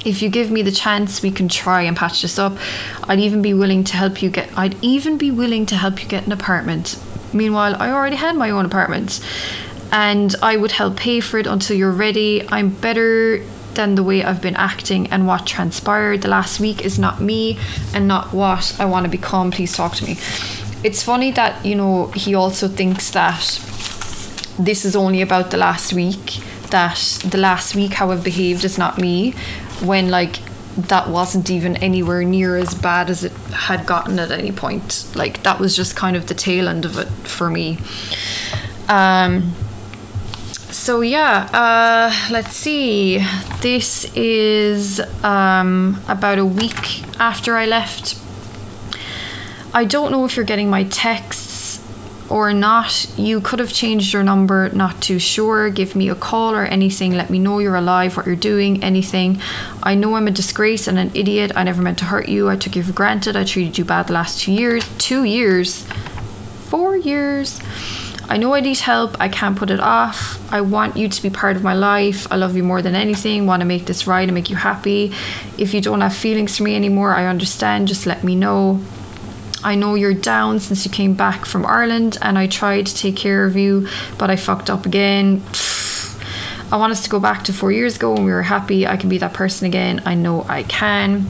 [0.04, 2.56] If you give me the chance, we can try and patch this up.
[3.04, 4.56] I'd even be willing to help you get.
[4.56, 7.02] I'd even be willing to help you get an apartment.
[7.32, 9.20] Meanwhile, I already had my own apartment,
[9.92, 12.48] and I would help pay for it until you're ready.
[12.48, 13.44] I'm better
[13.74, 17.58] than the way I've been acting and what transpired the last week is not me
[17.94, 19.52] and not what I want to become.
[19.52, 20.18] Please talk to me
[20.84, 23.40] it's funny that you know he also thinks that
[24.58, 26.40] this is only about the last week
[26.70, 29.34] that the last week how I've behaved is not me
[29.82, 30.40] when like
[30.76, 35.10] that wasn't even anywhere near as bad as it had gotten at any point.
[35.14, 37.78] Like that was just kind of the tail end of it for me.
[38.88, 39.54] Um
[40.70, 43.18] so yeah uh let's see.
[43.60, 48.16] This is um about a week after I left.
[49.74, 51.47] I don't know if you're getting my texts
[52.30, 53.08] or not.
[53.16, 55.70] You could have changed your number, not too sure.
[55.70, 57.12] Give me a call or anything.
[57.12, 59.40] Let me know you're alive, what you're doing, anything.
[59.82, 61.52] I know I'm a disgrace and an idiot.
[61.56, 62.48] I never meant to hurt you.
[62.48, 63.36] I took you for granted.
[63.36, 64.88] I treated you bad the last two years.
[64.98, 65.86] Two years?
[66.68, 67.60] Four years?
[68.30, 69.16] I know I need help.
[69.18, 70.38] I can't put it off.
[70.52, 72.30] I want you to be part of my life.
[72.30, 73.46] I love you more than anything.
[73.46, 75.14] Want to make this right and make you happy.
[75.56, 77.88] If you don't have feelings for me anymore, I understand.
[77.88, 78.82] Just let me know.
[79.68, 83.16] I know you're down since you came back from Ireland and I tried to take
[83.16, 85.42] care of you, but I fucked up again.
[86.72, 88.86] I want us to go back to four years ago when we were happy.
[88.86, 90.00] I can be that person again.
[90.06, 91.26] I know I can.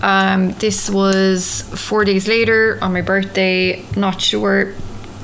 [0.00, 3.84] Um, this was four days later on my birthday.
[3.94, 4.72] Not sure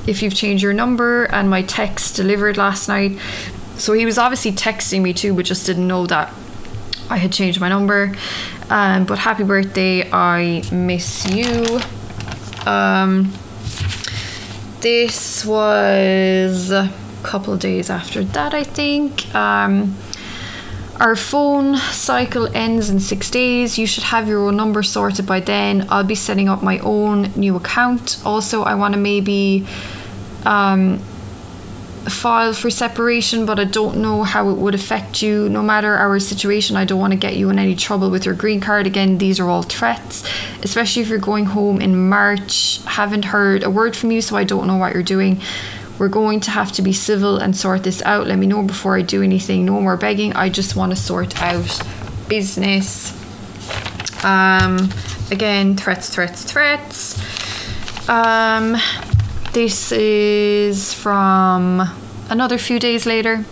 [0.05, 3.17] if you've changed your number, and my text delivered last night.
[3.77, 6.31] So he was obviously texting me too, but just didn't know that
[7.09, 8.13] I had changed my number.
[8.69, 10.07] Um, but happy birthday.
[10.11, 11.79] I miss you.
[12.67, 13.31] Um,
[14.81, 16.91] this was a
[17.23, 19.33] couple of days after that, I think.
[19.33, 19.95] Um,
[20.99, 23.77] our phone cycle ends in six days.
[23.77, 25.87] You should have your own number sorted by then.
[25.89, 28.21] I'll be setting up my own new account.
[28.25, 29.65] Also, I want to maybe
[30.45, 31.01] um,
[32.09, 35.49] file for separation, but I don't know how it would affect you.
[35.49, 38.35] No matter our situation, I don't want to get you in any trouble with your
[38.35, 38.87] green card.
[38.87, 40.27] Again, these are all threats,
[40.61, 42.81] especially if you're going home in March.
[42.85, 45.41] Haven't heard a word from you, so I don't know what you're doing.
[45.99, 48.27] We're going to have to be civil and sort this out.
[48.27, 49.65] Let me know before I do anything.
[49.65, 50.33] No more begging.
[50.33, 51.81] I just want to sort out
[52.27, 53.13] business.
[54.23, 54.89] Um,
[55.31, 57.19] again, threats, threats, threats.
[58.09, 58.75] Um,
[59.53, 61.81] this is from
[62.29, 63.45] another few days later.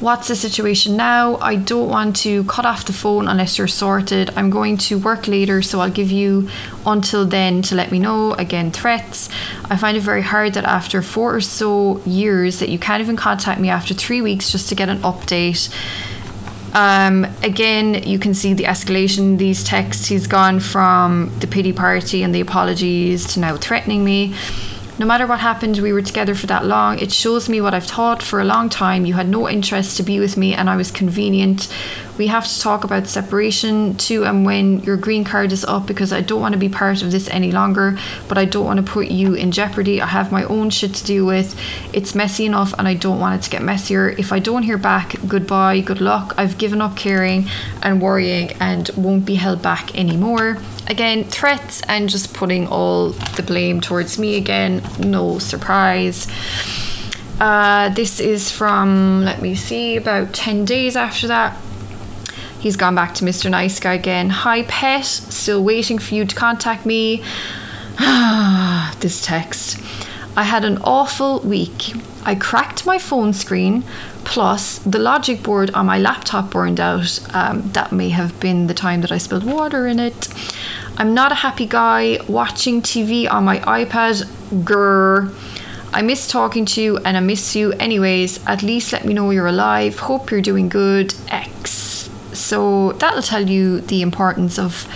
[0.00, 1.36] What's the situation now?
[1.36, 4.30] I don't want to cut off the phone unless you're sorted.
[4.36, 6.50] I'm going to work later, so I'll give you
[6.84, 8.34] until then to let me know.
[8.34, 9.30] Again, threats.
[9.64, 13.16] I find it very hard that after four or so years that you can't even
[13.16, 15.74] contact me after three weeks just to get an update.
[16.74, 19.38] Um, again, you can see the escalation.
[19.38, 20.06] These texts.
[20.08, 24.34] He's gone from the pity party and the apologies to now threatening me.
[24.96, 27.00] No matter what happened, we were together for that long.
[27.00, 29.04] It shows me what I've taught for a long time.
[29.04, 31.66] You had no interest to be with me, and I was convenient.
[32.16, 36.12] We have to talk about separation too, and when your green card is up, because
[36.12, 38.92] I don't want to be part of this any longer, but I don't want to
[38.92, 40.00] put you in jeopardy.
[40.00, 41.58] I have my own shit to deal with.
[41.92, 44.10] It's messy enough, and I don't want it to get messier.
[44.10, 46.34] If I don't hear back, goodbye, good luck.
[46.36, 47.48] I've given up caring
[47.82, 53.42] and worrying and won't be held back anymore again, threats and just putting all the
[53.42, 54.82] blame towards me again.
[54.98, 56.26] No surprise.
[57.40, 61.56] Uh, this is from, let me see, about 10 days after that.
[62.60, 63.50] He's gone back to Mr.
[63.50, 64.30] Nice Guy again.
[64.30, 65.04] Hi, pet.
[65.04, 67.22] Still waiting for you to contact me.
[69.00, 69.78] this text.
[70.36, 71.92] I had an awful week.
[72.24, 73.84] I cracked my phone screen,
[74.24, 77.20] plus the logic board on my laptop burned out.
[77.34, 80.28] Um, that may have been the time that I spilled water in it.
[80.96, 82.18] I'm not a happy guy.
[82.28, 84.24] Watching TV on my iPad,
[84.64, 85.34] grr.
[85.92, 88.44] I miss talking to you and I miss you anyways.
[88.46, 89.98] At least let me know you're alive.
[90.00, 91.14] Hope you're doing good.
[91.28, 92.10] X.
[92.32, 94.88] So that'll tell you the importance of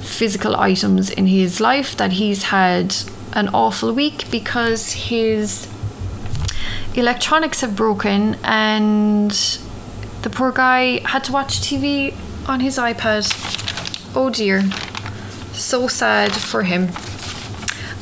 [0.00, 2.94] physical items in his life that he's had
[3.32, 5.66] an awful week because his
[6.94, 9.30] electronics have broken and
[10.22, 12.14] the poor guy had to watch TV
[12.48, 13.24] on his iPad.
[14.16, 14.62] Oh dear.
[15.52, 16.90] So sad for him.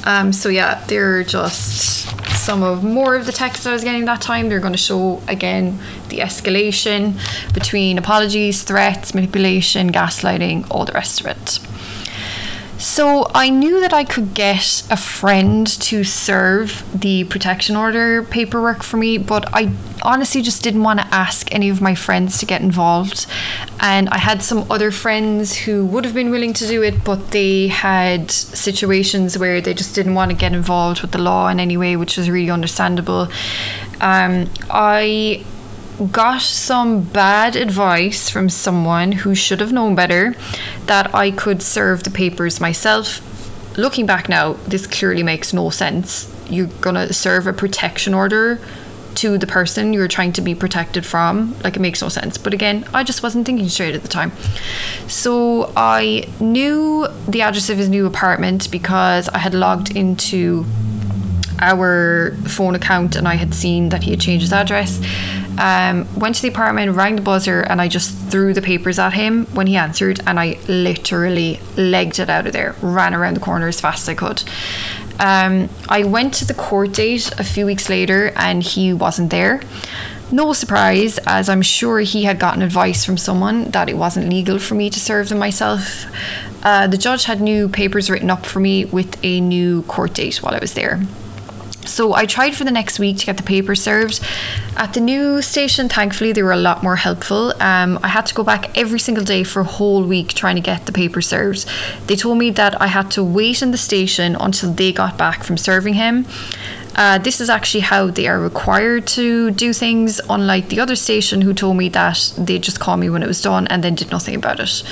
[0.04, 4.20] Um, so yeah, they're just some of more of the text I was getting that
[4.20, 4.48] time.
[4.48, 5.78] They're going to show again
[6.08, 7.14] the escalation
[7.54, 11.60] between apologies, threats, manipulation, gaslighting, all the rest of it.
[12.82, 18.82] So I knew that I could get a friend to serve the protection order paperwork
[18.82, 19.72] for me, but I
[20.02, 23.28] honestly just didn't want to ask any of my friends to get involved.
[23.78, 27.30] And I had some other friends who would have been willing to do it, but
[27.30, 31.60] they had situations where they just didn't want to get involved with the law in
[31.60, 33.28] any way, which was really understandable.
[34.00, 35.44] Um, I
[36.10, 40.34] got some bad advice from someone who should have known better
[40.86, 43.20] that I could serve the papers myself.
[43.78, 46.32] Looking back now, this clearly makes no sense.
[46.48, 48.60] You're gonna serve a protection order
[49.14, 51.54] to the person you're trying to be protected from.
[51.62, 52.38] Like, it makes no sense.
[52.38, 54.32] But again, I just wasn't thinking straight at the time.
[55.06, 60.64] So, I knew the address of his new apartment because I had logged into
[61.60, 65.00] our phone account and I had seen that he had changed his address.
[65.58, 69.12] Um, went to the apartment, rang the buzzer, and I just threw the papers at
[69.12, 73.40] him when he answered, and I literally legged it out of there, ran around the
[73.40, 74.42] corner as fast as I could.
[75.20, 79.60] Um, I went to the court date a few weeks later, and he wasn't there.
[80.32, 84.58] No surprise, as I'm sure he had gotten advice from someone that it wasn't legal
[84.58, 86.06] for me to serve them myself.
[86.62, 90.42] Uh, the judge had new papers written up for me with a new court date
[90.42, 91.00] while I was there.
[91.84, 94.20] So I tried for the next week to get the paper served.
[94.76, 97.52] At the new station, thankfully, they were a lot more helpful.
[97.60, 100.62] Um, I had to go back every single day for a whole week trying to
[100.62, 101.66] get the paper served.
[102.06, 105.42] They told me that I had to wait in the station until they got back
[105.42, 106.26] from serving him.
[106.94, 111.40] Uh, this is actually how they are required to do things, unlike the other station
[111.40, 114.10] who told me that they just called me when it was done and then did
[114.10, 114.82] nothing about it.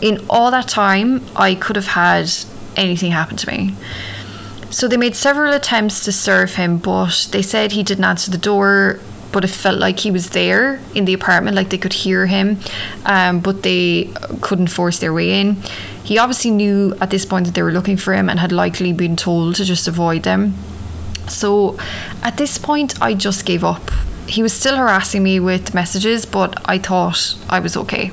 [0.00, 2.32] In all that time, I could have had
[2.76, 3.74] anything happen to me.
[4.72, 8.38] So they made several attempts to serve him, but they said he didn't answer the
[8.38, 9.00] door.
[9.30, 12.58] But it felt like he was there in the apartment, like they could hear him,
[13.06, 14.10] um, but they
[14.42, 15.56] couldn't force their way in.
[16.04, 18.92] He obviously knew at this point that they were looking for him and had likely
[18.92, 20.54] been told to just avoid them.
[21.28, 21.78] So
[22.22, 23.90] at this point, I just gave up.
[24.26, 28.10] He was still harassing me with messages, but I thought I was okay.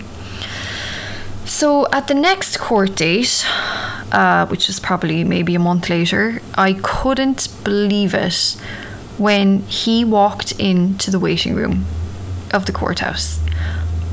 [1.43, 3.45] So at the next court date,
[4.11, 8.57] uh, which was probably maybe a month later, I couldn't believe it
[9.17, 11.85] when he walked into the waiting room
[12.51, 13.39] of the courthouse.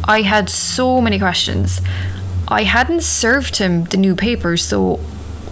[0.05, 1.81] I had so many questions.
[2.49, 4.97] I hadn't served him the new papers, so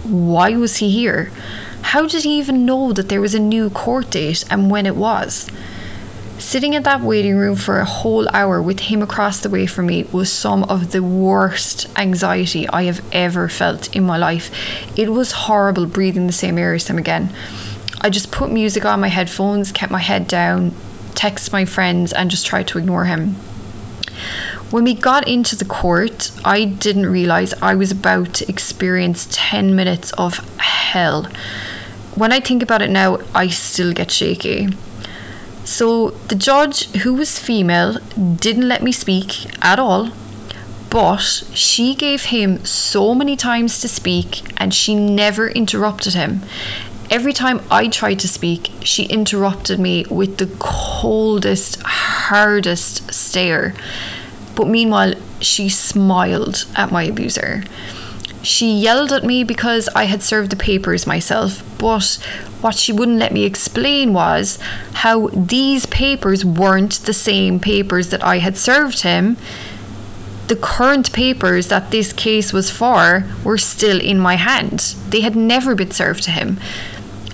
[0.03, 1.31] why was he here?
[1.81, 4.95] How did he even know that there was a new court date and when it
[4.95, 5.49] was?
[6.45, 9.87] Sitting in that waiting room for a whole hour with him across the way from
[9.87, 14.51] me was some of the worst anxiety I have ever felt in my life.
[14.95, 17.33] It was horrible breathing the same air as him again.
[17.99, 20.69] I just put music on my headphones, kept my head down,
[21.15, 23.33] texted my friends, and just tried to ignore him.
[24.69, 29.75] When we got into the court, I didn't realize I was about to experience 10
[29.75, 31.23] minutes of hell.
[32.13, 34.69] When I think about it now, I still get shaky.
[35.65, 37.97] So the judge, who was female,
[38.35, 40.11] didn't let me speak at all,
[40.91, 41.19] but
[41.53, 46.41] she gave him so many times to speak and she never interrupted him.
[47.09, 53.73] Every time I tried to speak, she interrupted me with the coldest, hardest stare.
[54.55, 57.63] But meanwhile, she smiled at my abuser.
[58.45, 62.19] She yelled at me because I had served the papers myself, but
[62.61, 64.59] what she wouldn't let me explain was
[64.93, 69.37] how these papers weren't the same papers that I had served him.
[70.47, 74.95] The current papers that this case was for were still in my hand.
[75.09, 76.59] They had never been served to him.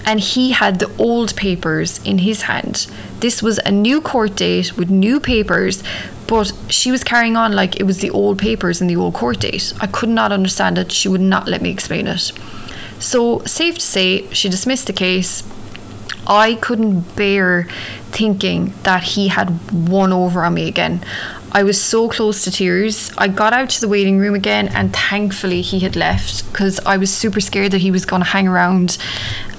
[0.05, 2.87] And he had the old papers in his hand.
[3.19, 5.83] This was a new court date with new papers,
[6.27, 9.39] but she was carrying on like it was the old papers and the old court
[9.41, 9.73] date.
[9.79, 10.91] I could not understand it.
[10.91, 12.31] She would not let me explain it.
[12.99, 15.43] So, safe to say, she dismissed the case.
[16.27, 17.67] I couldn't bear
[18.11, 21.03] thinking that he had won over on me again.
[21.53, 23.11] I was so close to tears.
[23.17, 26.95] I got out to the waiting room again, and thankfully he had left because I
[26.95, 28.97] was super scared that he was going to hang around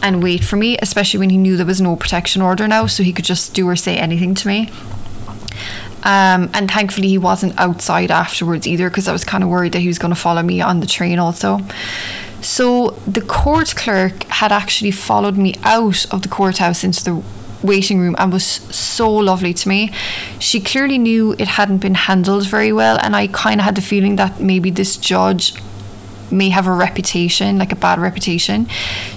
[0.02, 3.02] and wait for me, especially when he knew there was no protection order now, so
[3.02, 4.70] he could just do or say anything to me.
[6.04, 9.80] Um, and thankfully, he wasn't outside afterwards either because I was kind of worried that
[9.80, 11.60] he was going to follow me on the train also.
[12.40, 17.22] So the court clerk had actually followed me out of the courthouse into the
[17.62, 19.90] waiting room and was so lovely to me.
[20.38, 23.82] She clearly knew it hadn't been handled very well, and I kind of had the
[23.82, 25.54] feeling that maybe this judge
[26.32, 28.66] may have a reputation, like a bad reputation.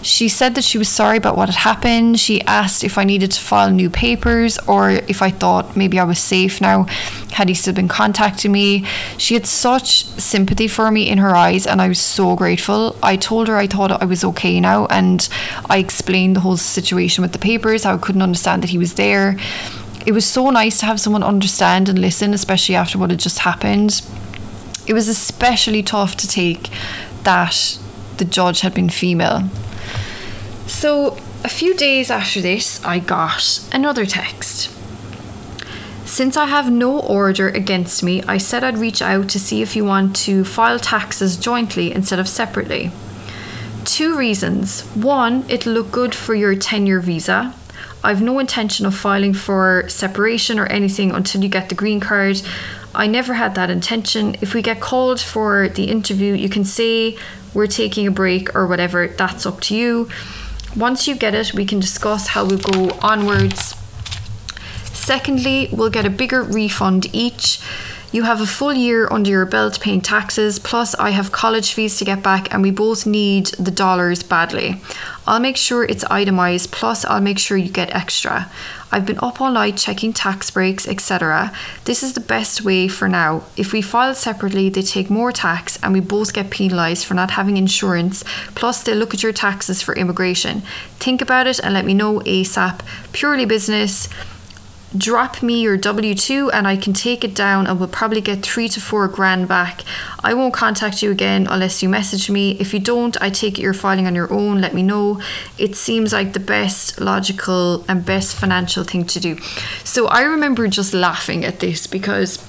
[0.01, 2.19] She said that she was sorry about what had happened.
[2.19, 6.03] She asked if I needed to file new papers or if I thought maybe I
[6.03, 6.83] was safe now,
[7.31, 8.85] had he still been contacting me.
[9.17, 12.95] She had such sympathy for me in her eyes, and I was so grateful.
[13.03, 15.27] I told her I thought I was okay now, and
[15.69, 18.93] I explained the whole situation with the papers, how I couldn't understand that he was
[18.93, 19.37] there.
[20.05, 23.39] It was so nice to have someone understand and listen, especially after what had just
[23.39, 24.01] happened.
[24.87, 26.69] It was especially tough to take
[27.25, 27.77] that
[28.17, 29.49] the judge had been female.
[30.67, 34.71] So, a few days after this, I got another text.
[36.05, 39.75] Since I have no order against me, I said I'd reach out to see if
[39.75, 42.91] you want to file taxes jointly instead of separately.
[43.83, 44.81] Two reasons.
[44.95, 47.53] One, it'll look good for your 10 year visa.
[48.03, 52.41] I've no intention of filing for separation or anything until you get the green card.
[52.95, 54.35] I never had that intention.
[54.41, 57.17] If we get called for the interview, you can say
[57.53, 60.09] we're taking a break or whatever, that's up to you.
[60.75, 63.75] Once you get it, we can discuss how we go onwards.
[64.93, 67.61] Secondly, we'll get a bigger refund each.
[68.11, 71.97] You have a full year under your belt paying taxes, plus, I have college fees
[71.97, 74.81] to get back, and we both need the dollars badly.
[75.27, 78.49] I'll make sure it's itemized, plus, I'll make sure you get extra.
[78.91, 81.51] I've been up all night checking tax breaks, etc.
[81.85, 83.43] This is the best way for now.
[83.57, 87.31] If we file separately, they take more tax and we both get penalised for not
[87.31, 88.23] having insurance,
[88.55, 90.61] plus, they look at your taxes for immigration.
[90.99, 92.81] Think about it and let me know ASAP.
[93.11, 94.07] Purely business
[94.97, 98.43] drop me your W 2 and I can take it down and we'll probably get
[98.43, 99.81] three to four grand back.
[100.23, 102.51] I won't contact you again unless you message me.
[102.59, 104.61] If you don't, I take it you're filing on your own.
[104.61, 105.21] Let me know.
[105.57, 109.37] It seems like the best logical and best financial thing to do.
[109.83, 112.45] So I remember just laughing at this because.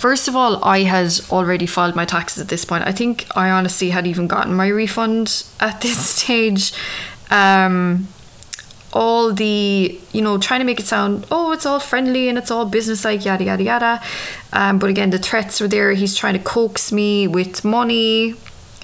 [0.00, 2.86] First of all, I had already filed my taxes at this point.
[2.86, 6.72] I think I honestly had even gotten my refund at this stage.
[7.30, 8.08] Um,
[8.92, 12.50] all the you know trying to make it sound oh it's all friendly and it's
[12.50, 14.02] all business like yada yada yada.
[14.52, 15.92] Um, but again the threats were there.
[15.92, 18.34] He's trying to coax me with money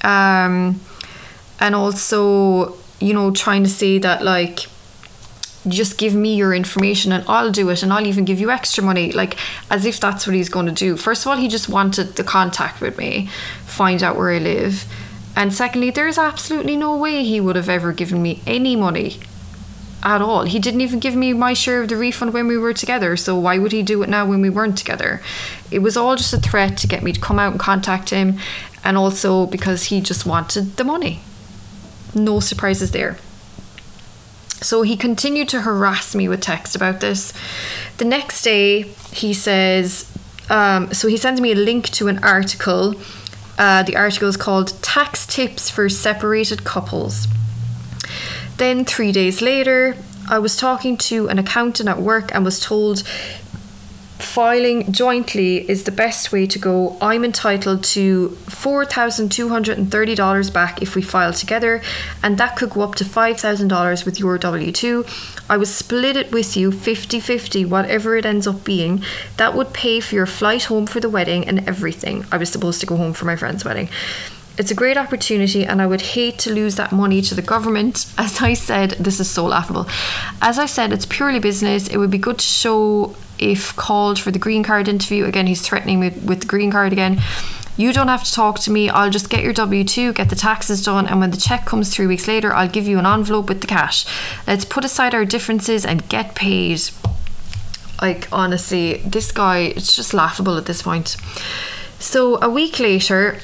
[0.03, 0.81] um,
[1.59, 4.67] and also you know trying to say that like
[5.67, 8.85] just give me your information and I'll do it and I'll even give you extra
[8.85, 9.37] money like
[9.69, 10.97] as if that's what he's going to do.
[10.97, 13.27] First of all he just wanted the contact with me
[13.65, 14.85] find out where I live.
[15.35, 19.19] And secondly there's absolutely no way he would have ever given me any money
[20.03, 20.43] at all.
[20.43, 23.37] He didn't even give me my share of the refund when we were together, so
[23.39, 25.21] why would he do it now when we weren't together?
[25.71, 28.39] It was all just a threat to get me to come out and contact him,
[28.85, 31.21] and also because he just wanted the money.
[32.15, 33.19] No surprises there.
[34.63, 37.33] So he continued to harass me with text about this.
[37.99, 38.83] The next day,
[39.13, 40.11] he says,
[40.49, 42.95] um, so he sends me a link to an article.
[43.59, 47.27] Uh, the article is called Tax Tips for Separated Couples.
[48.57, 49.97] Then, three days later,
[50.29, 53.05] I was talking to an accountant at work and was told
[54.19, 56.97] filing jointly is the best way to go.
[57.01, 61.81] I'm entitled to $4,230 back if we file together,
[62.23, 65.05] and that could go up to $5,000 with your W 2.
[65.49, 69.03] I would split it with you 50 50, whatever it ends up being.
[69.37, 72.27] That would pay for your flight home for the wedding and everything.
[72.33, 73.89] I was supposed to go home for my friend's wedding.
[74.59, 78.07] It's a great opportunity, and I would hate to lose that money to the government.
[78.19, 79.87] As I said, this is so laughable.
[80.41, 81.89] As I said, it's purely business.
[81.89, 85.27] It would be good to show if called for the green card interview.
[85.27, 87.21] Again, he's threatening me with the green card again.
[87.77, 88.89] You don't have to talk to me.
[88.89, 91.95] I'll just get your W 2, get the taxes done, and when the check comes
[91.95, 94.07] three weeks later, I'll give you an envelope with the cash.
[94.47, 96.81] Let's put aside our differences and get paid.
[98.01, 101.19] Like, honestly, this guy, it's just laughable at this point.
[101.99, 103.41] So, a week later,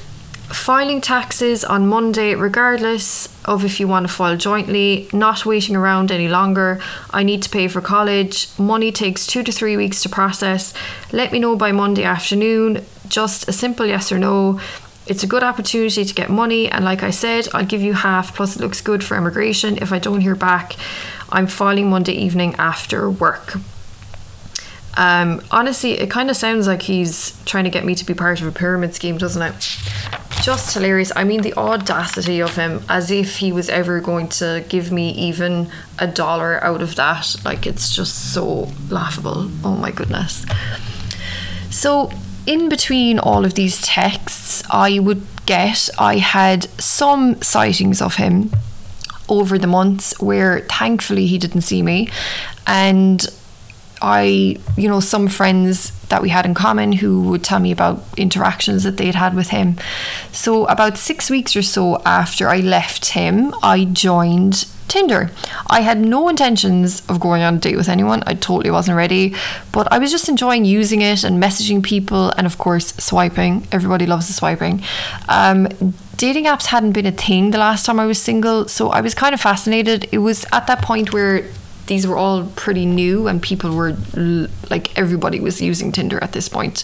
[0.49, 6.11] filing taxes on Monday, regardless of if you want to file jointly, not waiting around
[6.11, 6.79] any longer.
[7.11, 8.47] I need to pay for college.
[8.57, 10.73] Money takes two to three weeks to process.
[11.11, 12.85] Let me know by Monday afternoon.
[13.07, 14.59] Just a simple yes or no.
[15.05, 18.33] It's a good opportunity to get money, and like I said, I'll give you half,
[18.35, 19.77] plus, it looks good for immigration.
[19.77, 20.77] If I don't hear back,
[21.29, 23.55] I'm filing Monday evening after work.
[24.95, 28.41] Um, honestly, it kind of sounds like he's trying to get me to be part
[28.41, 29.77] of a pyramid scheme, doesn't it?
[30.41, 31.11] Just hilarious.
[31.15, 35.11] I mean, the audacity of him, as if he was ever going to give me
[35.11, 37.35] even a dollar out of that.
[37.43, 39.49] Like, it's just so laughable.
[39.63, 40.45] Oh my goodness.
[41.69, 42.11] So,
[42.45, 48.51] in between all of these texts, I would get, I had some sightings of him
[49.29, 52.09] over the months where thankfully he didn't see me.
[52.67, 53.25] And
[54.03, 58.03] I, you know, some friends that we had in common who would tell me about
[58.17, 59.77] interactions that they'd had with him.
[60.33, 65.31] So, about six weeks or so after I left him, I joined Tinder.
[65.67, 68.23] I had no intentions of going on a date with anyone.
[68.27, 69.35] I totally wasn't ready,
[69.71, 73.65] but I was just enjoying using it and messaging people, and of course, swiping.
[73.71, 74.83] Everybody loves the swiping.
[75.29, 75.69] Um,
[76.17, 79.15] dating apps hadn't been a thing the last time I was single, so I was
[79.15, 80.09] kind of fascinated.
[80.11, 81.47] It was at that point where
[81.87, 83.97] these were all pretty new and people were
[84.69, 86.83] like everybody was using Tinder at this point.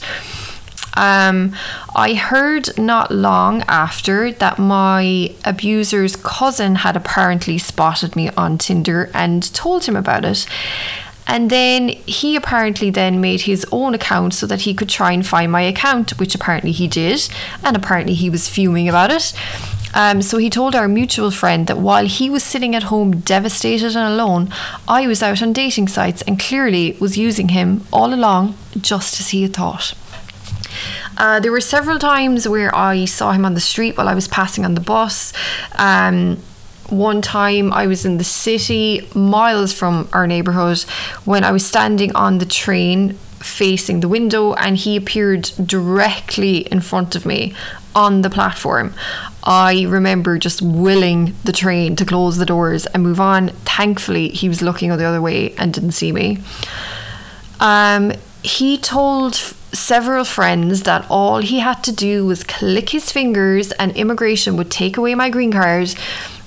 [0.95, 1.55] Um,
[1.95, 9.09] I heard not long after that my abuser's cousin had apparently spotted me on Tinder
[9.13, 10.45] and told him about it.
[11.25, 15.25] And then he apparently then made his own account so that he could try and
[15.25, 17.29] find my account, which apparently he did.
[17.63, 19.31] And apparently he was fuming about it.
[19.93, 23.95] Um, so he told our mutual friend that while he was sitting at home devastated
[23.95, 24.53] and alone,
[24.87, 29.29] I was out on dating sites and clearly was using him all along, just as
[29.29, 29.93] he had thought.
[31.17, 34.27] Uh, there were several times where I saw him on the street while I was
[34.27, 35.33] passing on the bus.
[35.73, 36.37] Um,
[36.87, 40.79] one time I was in the city, miles from our neighborhood,
[41.25, 46.81] when I was standing on the train facing the window and he appeared directly in
[46.81, 47.53] front of me
[47.99, 48.93] on the platform.
[49.43, 53.49] I remember just willing the train to close the doors and move on.
[53.65, 56.37] Thankfully, he was looking the other way and didn't see me.
[57.59, 63.71] Um, he told several friends that all he had to do was click his fingers
[63.73, 65.93] and immigration would take away my green card,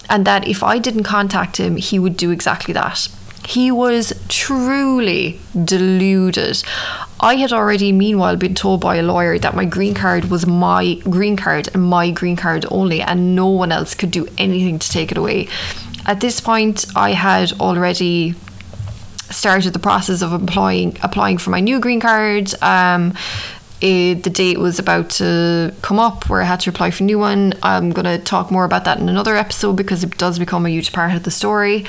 [0.09, 3.09] and that if I didn't contact him, he would do exactly that.
[3.45, 6.62] He was truly deluded.
[7.20, 10.95] I had already, meanwhile, been told by a lawyer that my green card was my
[10.95, 14.90] green card and my green card only, and no one else could do anything to
[14.90, 15.49] take it away.
[16.07, 18.34] At this point, I had already
[19.30, 22.53] started the process of applying applying for my new green card.
[22.62, 23.14] Um,
[23.80, 27.07] it, the date was about to come up where I had to apply for a
[27.07, 27.55] new one.
[27.64, 30.70] I'm going to talk more about that in another episode because it does become a
[30.70, 31.84] huge part of the story.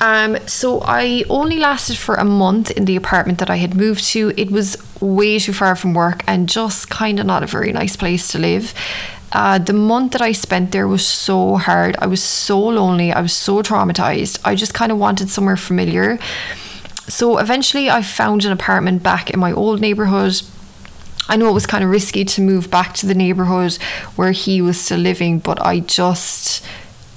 [0.00, 4.04] Um, so I only lasted for a month in the apartment that I had moved
[4.08, 4.32] to.
[4.36, 7.96] It was way too far from work and just kind of not a very nice
[7.96, 8.74] place to live.
[9.32, 11.96] Uh, the month that I spent there was so hard.
[11.98, 13.12] I was so lonely.
[13.12, 14.38] I was so traumatized.
[14.44, 16.18] I just kind of wanted somewhere familiar.
[17.08, 20.42] So eventually, I found an apartment back in my old neighborhood.
[21.28, 23.74] I know it was kind of risky to move back to the neighborhood
[24.16, 26.62] where he was still living, but I just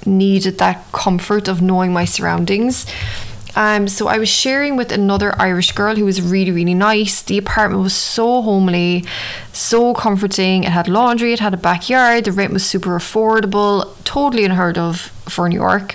[0.06, 2.86] needed that comfort of knowing my surroundings.
[3.56, 7.22] Um, so I was sharing with another Irish girl who was really, really nice.
[7.22, 9.04] The apartment was so homely,
[9.54, 10.64] so comforting.
[10.64, 15.00] It had laundry, it had a backyard, the rent was super affordable, totally unheard of
[15.26, 15.94] for New York.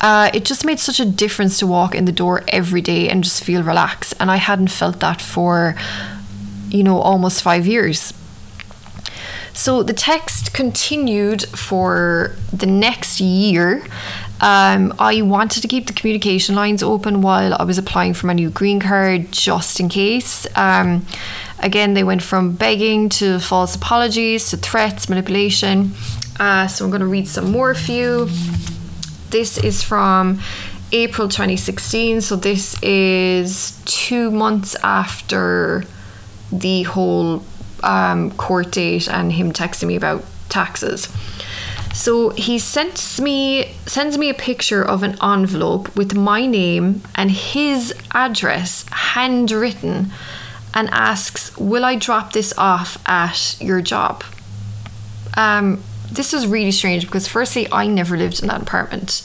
[0.00, 3.22] Uh, it just made such a difference to walk in the door every day and
[3.22, 4.12] just feel relaxed.
[4.18, 5.76] And I hadn't felt that for,
[6.70, 8.12] you know, almost five years.
[9.54, 13.86] So the text continued for the next year.
[14.40, 18.32] Um, I wanted to keep the communication lines open while I was applying for my
[18.32, 20.46] new green card, just in case.
[20.56, 21.06] Um,
[21.60, 25.92] again, they went from begging to false apologies to threats, manipulation.
[26.40, 28.28] Uh, so I'm going to read some more for you.
[29.30, 30.40] This is from
[30.90, 32.22] April 2016.
[32.22, 35.84] So this is two months after
[36.50, 37.44] the whole
[37.84, 41.08] um, court date and him texting me about taxes.
[41.94, 47.30] So he sends me sends me a picture of an envelope with my name and
[47.30, 50.10] his address handwritten
[50.74, 54.24] and asks, "Will I drop this off at your job?"
[55.36, 59.22] Um, this was really strange because firstly, I never lived in that apartment.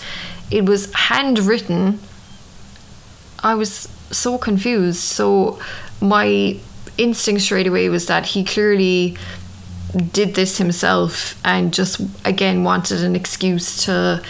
[0.51, 1.99] It was handwritten.
[3.41, 4.99] I was so confused.
[4.99, 5.59] So
[6.01, 6.59] my
[6.99, 9.17] instinct straight away was that he clearly
[10.11, 14.21] did this himself and just again wanted an excuse to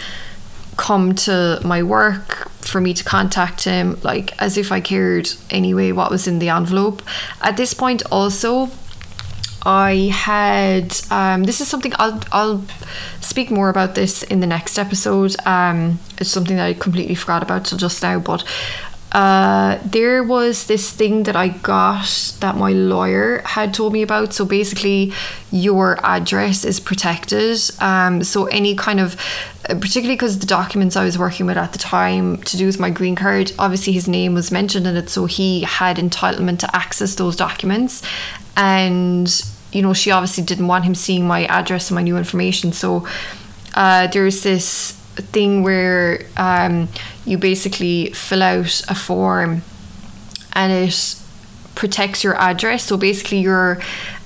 [0.76, 5.92] come to my work for me to contact him like as if I cared anyway
[5.92, 7.02] what was in the envelope.
[7.42, 8.70] At this point also
[9.62, 12.64] I had um, this is something I'll I'll
[13.20, 15.36] speak more about this in the next episode.
[15.44, 18.44] Um, it's something that I completely forgot about till just now but
[19.12, 24.32] uh, there was this thing that I got that my lawyer had told me about.
[24.32, 25.12] So basically,
[25.50, 27.58] your address is protected.
[27.80, 29.16] Um, so any kind of,
[29.68, 32.78] uh, particularly because the documents I was working with at the time to do with
[32.78, 36.76] my green card, obviously his name was mentioned in it, so he had entitlement to
[36.76, 38.02] access those documents,
[38.56, 42.72] and you know she obviously didn't want him seeing my address and my new information.
[42.72, 43.08] So
[43.74, 46.88] uh, there's this thing where um,
[47.24, 49.62] you basically fill out a form
[50.52, 51.16] and it
[51.74, 52.84] protects your address.
[52.84, 53.80] So basically, your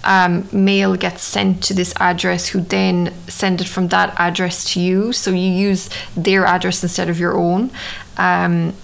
[0.05, 4.80] um, mail gets sent to this address, who then send it from that address to
[4.80, 5.12] you.
[5.12, 7.70] So you use their address instead of your own.
[8.16, 8.74] Um,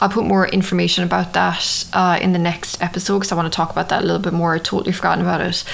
[0.00, 3.56] I'll put more information about that uh, in the next episode because I want to
[3.56, 4.54] talk about that a little bit more.
[4.54, 5.64] I totally forgotten about it.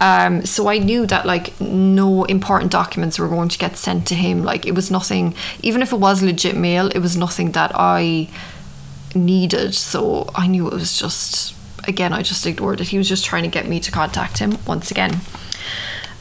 [0.00, 4.14] Um, so I knew that like no important documents were going to get sent to
[4.14, 4.44] him.
[4.44, 8.28] Like it was nothing, even if it was legit mail, it was nothing that I
[9.14, 9.74] needed.
[9.74, 11.54] So I knew it was just,
[11.86, 12.88] again, I just ignored it.
[12.88, 15.20] He was just trying to get me to contact him once again.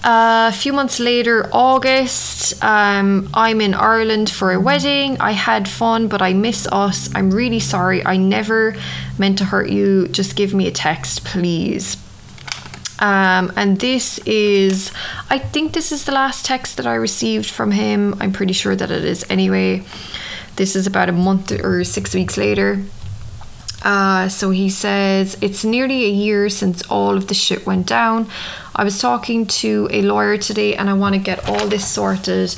[0.03, 5.19] Uh, a few months later, August, um, I'm in Ireland for a wedding.
[5.19, 7.13] I had fun, but I miss us.
[7.13, 8.05] I'm really sorry.
[8.05, 8.75] I never
[9.17, 10.07] meant to hurt you.
[10.07, 11.97] Just give me a text, please.
[12.99, 14.91] Um, and this is,
[15.29, 18.15] I think this is the last text that I received from him.
[18.19, 19.83] I'm pretty sure that it is anyway.
[20.55, 22.83] This is about a month or six weeks later.
[23.83, 28.27] Uh, so he says, It's nearly a year since all of the shit went down.
[28.75, 32.55] I was talking to a lawyer today and I want to get all this sorted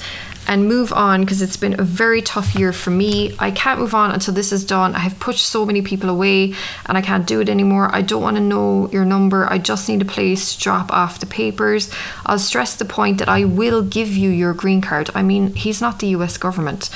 [0.49, 3.35] and move on because it's been a very tough year for me.
[3.37, 4.95] I can't move on until this is done.
[4.95, 6.55] I have pushed so many people away
[6.87, 7.93] and I can't do it anymore.
[7.93, 9.47] I don't want to know your number.
[9.47, 11.91] I just need a place to drop off the papers.
[12.25, 15.11] I'll stress the point that I will give you your green card.
[15.13, 16.89] I mean, he's not the US government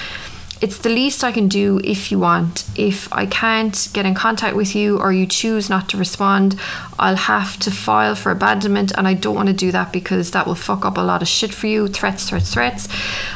[0.63, 2.63] it's the least I can do if you want.
[2.77, 6.57] If I can't get in contact with you or you choose not to respond,
[6.97, 10.47] I'll have to file for abandonment, and I don't want to do that because that
[10.47, 11.89] will fuck up a lot of shit for you.
[11.89, 12.87] Threats, threats, threats.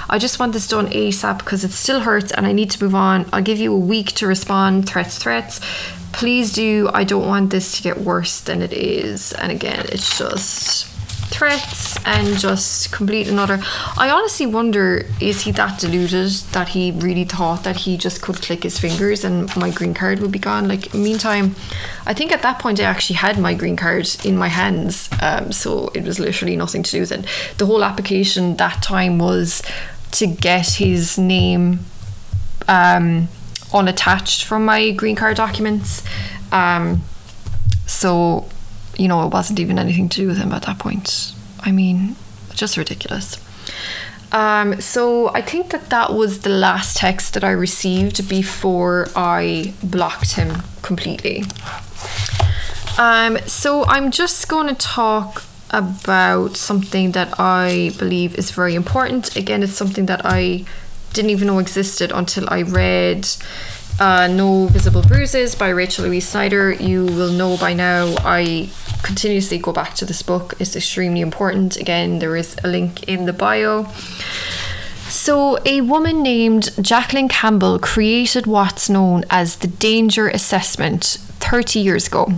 [0.10, 2.96] I just want this done ASAP because it still hurts and I need to move
[2.96, 3.26] on.
[3.34, 4.88] I'll give you a week to respond.
[4.88, 5.60] Threats, threats.
[6.14, 6.90] Please do.
[6.94, 9.34] I don't want this to get worse than it is.
[9.34, 10.97] And again, it's just
[11.30, 13.60] threats and just complete another.
[13.98, 18.42] I honestly wonder is he that deluded that he really thought that he just could
[18.42, 20.68] click his fingers and my green card would be gone?
[20.68, 21.56] Like, meantime,
[22.06, 25.52] I think at that point I actually had my green card in my hands, um,
[25.52, 27.26] so it was literally nothing to do with it.
[27.58, 29.62] The whole application that time was
[30.12, 31.80] to get his name
[32.68, 33.28] um,
[33.74, 36.04] unattached from my green card documents.
[36.52, 37.04] Um,
[37.86, 38.48] so
[38.98, 41.34] you know, it wasn't even anything to do with him at that point.
[41.60, 42.16] I mean,
[42.54, 43.38] just ridiculous.
[44.32, 49.74] Um, so I think that that was the last text that I received before I
[49.82, 51.44] blocked him completely.
[52.98, 59.36] Um, so I'm just going to talk about something that I believe is very important.
[59.36, 60.66] Again, it's something that I
[61.14, 63.28] didn't even know existed until I read
[64.00, 66.72] uh, No Visible Bruises by Rachel Louise Snyder.
[66.74, 68.70] You will know by now I
[69.04, 70.54] continuously go back to this book.
[70.60, 71.78] It's extremely important.
[71.78, 73.86] Again, there is a link in the bio.
[75.10, 82.08] So, a woman named Jacqueline Campbell created what's known as the danger assessment 30 years
[82.08, 82.34] ago.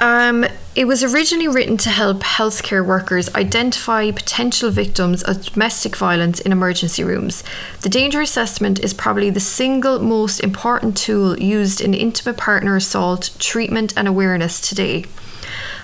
[0.00, 6.40] Um, it was originally written to help healthcare workers identify potential victims of domestic violence
[6.40, 7.44] in emergency rooms.
[7.82, 13.30] The danger assessment is probably the single most important tool used in intimate partner assault
[13.38, 15.04] treatment and awareness today.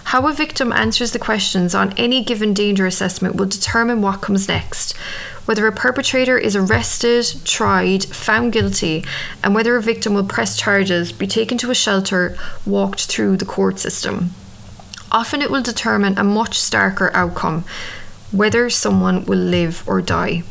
[0.05, 4.49] How a victim answers the questions on any given danger assessment will determine what comes
[4.49, 4.97] next,
[5.45, 9.05] whether a perpetrator is arrested, tried, found guilty,
[9.43, 12.37] and whether a victim will press charges, be taken to a shelter,
[12.67, 14.31] walked through the court system.
[15.13, 17.65] Often it will determine a much starker outcome
[18.33, 20.43] whether someone will live or die.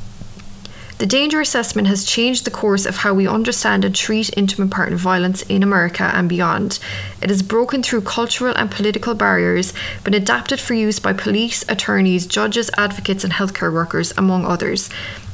[1.00, 4.97] The danger assessment has changed the course of how we understand and treat intimate partner
[4.97, 6.78] violence in America and beyond.
[7.22, 9.72] It has broken through cultural and political barriers,
[10.04, 14.89] been adapted for use by police, attorneys, judges, advocates, and healthcare workers, among others.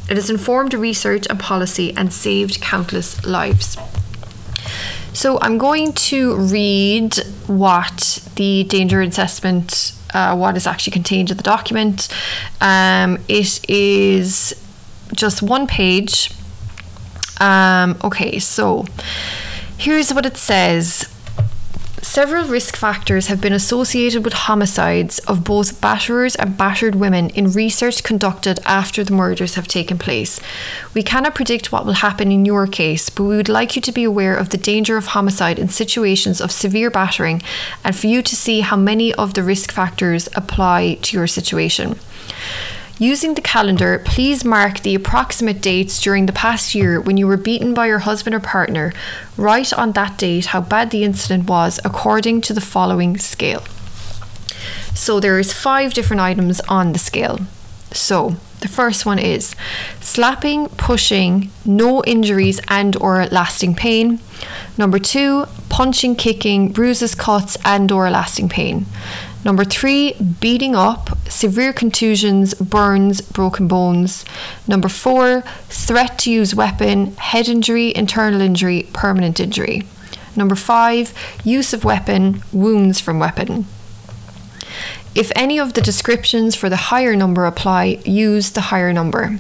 [0.08, 3.76] It has informed research and policy and saved countless lives.
[5.14, 7.16] So I'm going to read
[7.48, 12.08] what the danger assessment, uh, what is actually contained in the document.
[12.62, 14.62] Um, it is
[15.16, 16.32] just one page.
[17.40, 18.86] Um, okay, so
[19.78, 21.10] here's what it says.
[22.02, 27.52] Several risk factors have been associated with homicides of both batterers and battered women in
[27.52, 30.40] research conducted after the murders have taken place.
[30.94, 33.92] We cannot predict what will happen in your case, but we would like you to
[33.92, 37.42] be aware of the danger of homicide in situations of severe battering
[37.84, 42.00] and for you to see how many of the risk factors apply to your situation.
[42.98, 47.36] Using the calendar, please mark the approximate dates during the past year when you were
[47.36, 48.94] beaten by your husband or partner.
[49.36, 53.66] Write on that date how bad the incident was according to the following scale.
[54.94, 57.40] So there's five different items on the scale.
[57.92, 59.56] So the first one is
[60.00, 64.20] slapping, pushing, no injuries and or lasting pain.
[64.78, 68.86] Number 2, punching, kicking, bruises, cuts, and or lasting pain.
[69.46, 74.26] Number three, beating up, severe contusions, burns, broken bones.
[74.68, 79.84] Number four, threat to use weapon, head injury, internal injury, permanent injury.
[80.36, 83.68] Number five, use of weapon, wounds from weapon.
[85.14, 89.40] If any of the descriptions for the higher number apply, use the higher number.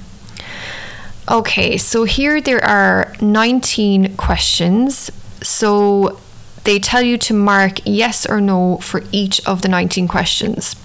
[1.30, 5.12] Okay, so here there are 19 questions.
[5.42, 6.20] So
[6.66, 10.76] they tell you to mark yes or no for each of the 19 questions.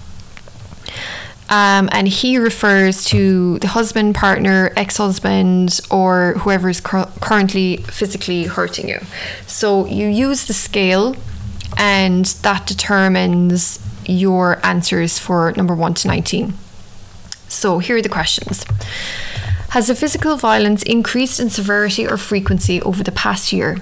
[1.49, 7.77] Um, and he refers to the husband, partner, ex husband, or whoever is cu- currently
[7.77, 8.99] physically hurting you.
[9.47, 11.17] So you use the scale,
[11.77, 16.53] and that determines your answers for number 1 to 19.
[17.49, 18.63] So here are the questions.
[19.71, 23.77] Has the physical violence increased in severity or frequency over the past year?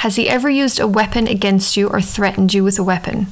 [0.00, 3.26] Has he ever used a weapon against you or threatened you with a weapon?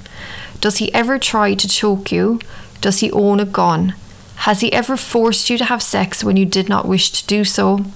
[0.61, 2.41] Does he ever try to choke you?
[2.83, 3.95] Does he own a gun?
[4.45, 7.43] Has he ever forced you to have sex when you did not wish to do
[7.43, 7.87] so?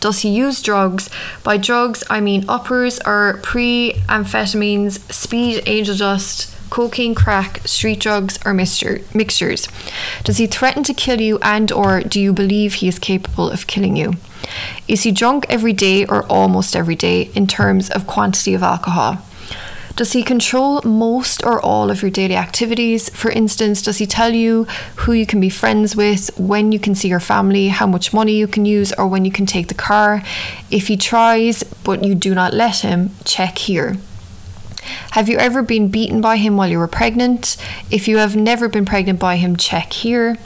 [0.00, 1.08] Does he use drugs?
[1.44, 8.38] By drugs, I mean uppers or pre amphetamines, speed, angel dust, cocaine, crack, street drugs,
[8.44, 9.68] or mixture, mixtures?
[10.24, 13.66] Does he threaten to kill you and or do you believe he is capable of
[13.66, 14.14] killing you?
[14.86, 19.18] Is he drunk every day or almost every day in terms of quantity of alcohol?
[19.96, 23.08] Does he control most or all of your daily activities?
[23.08, 24.64] For instance, does he tell you
[24.96, 28.36] who you can be friends with, when you can see your family, how much money
[28.36, 30.22] you can use, or when you can take the car?
[30.70, 33.96] If he tries but you do not let him, check here.
[35.12, 37.56] Have you ever been beaten by him while you were pregnant?
[37.90, 40.38] If you have never been pregnant by him, check here.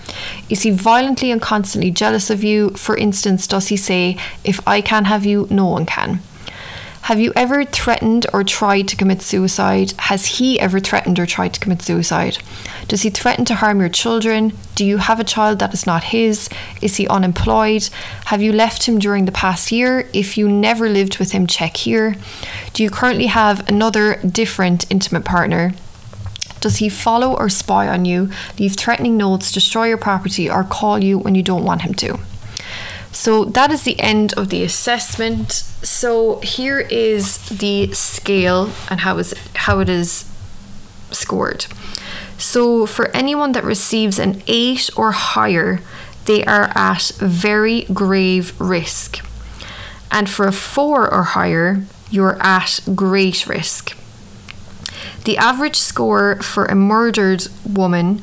[0.49, 2.71] Is he violently and constantly jealous of you?
[2.71, 6.21] For instance, does he say, If I can't have you, no one can?
[7.03, 9.95] Have you ever threatened or tried to commit suicide?
[9.99, 12.39] Has he ever threatened or tried to commit suicide?
[12.91, 14.53] Does he threaten to harm your children?
[14.75, 16.49] Do you have a child that is not his?
[16.83, 17.89] Is he unemployed?
[18.25, 20.09] Have you left him during the past year?
[20.13, 22.17] If you never lived with him, check here.
[22.73, 25.73] Do you currently have another different intimate partner?
[26.61, 28.29] Does he follow or spy on you,
[28.59, 32.19] leave threatening notes, destroy your property, or call you when you don't want him to?
[33.13, 35.53] So that is the end of the assessment.
[35.53, 40.29] So here is the scale and how is how it is
[41.13, 41.67] scored.
[42.41, 45.81] So for anyone that receives an 8 or higher,
[46.25, 49.25] they are at very grave risk.
[50.11, 53.97] And for a 4 or higher, you're at great risk.
[55.25, 58.23] The average score for a murdered woman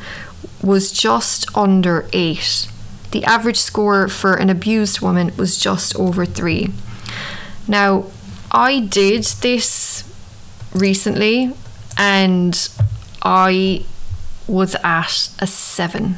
[0.62, 2.68] was just under 8
[3.12, 6.74] the average score for an abused woman was just over three.
[7.68, 8.06] Now,
[8.52, 10.04] I did this
[10.74, 11.54] recently
[11.98, 12.70] and
[13.24, 13.86] I
[14.48, 16.18] was at a seven.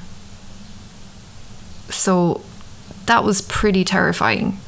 [1.90, 2.42] So
[3.06, 4.60] that was pretty terrifying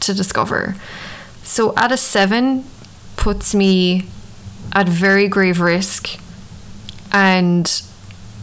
[0.00, 0.76] to discover.
[1.42, 2.64] So at a seven
[3.16, 4.06] puts me
[4.72, 6.18] at very grave risk,
[7.12, 7.82] and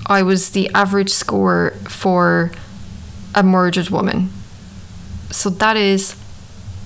[0.06, 2.52] I was the average score for
[3.34, 4.30] a murdered woman.
[5.32, 6.16] So that is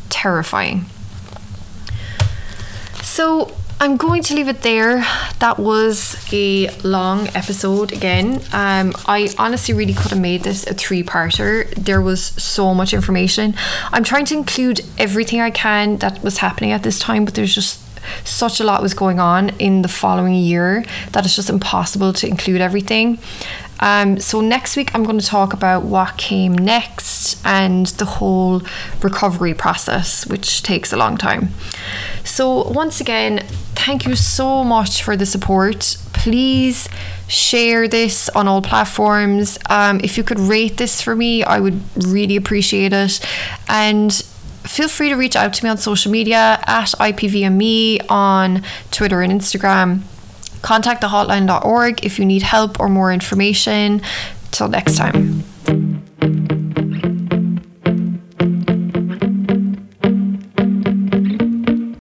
[0.10, 0.86] terrifying.
[3.02, 4.98] So I'm going to leave it there.
[5.40, 8.36] That was a long episode again.
[8.54, 11.68] Um, I honestly really could have made this a three parter.
[11.74, 13.56] There was so much information.
[13.92, 17.56] I'm trying to include everything I can that was happening at this time, but there's
[17.56, 17.80] just
[18.24, 22.28] such a lot was going on in the following year that it's just impossible to
[22.28, 23.18] include everything.
[23.82, 28.62] Um, so next week I'm going to talk about what came next and the whole
[29.02, 31.50] recovery process, which takes a long time.
[32.24, 33.40] So once again,
[33.76, 35.98] thank you so much for the support.
[36.14, 36.88] Please
[37.28, 39.58] share this on all platforms.
[39.70, 43.20] Um, if you could rate this for me, I would really appreciate it.
[43.68, 49.22] And feel free to reach out to me on social media at IPVME on Twitter
[49.22, 50.02] and Instagram.
[50.62, 54.02] Contact thehotline.org if you need help or more information.
[54.52, 55.44] Till next time.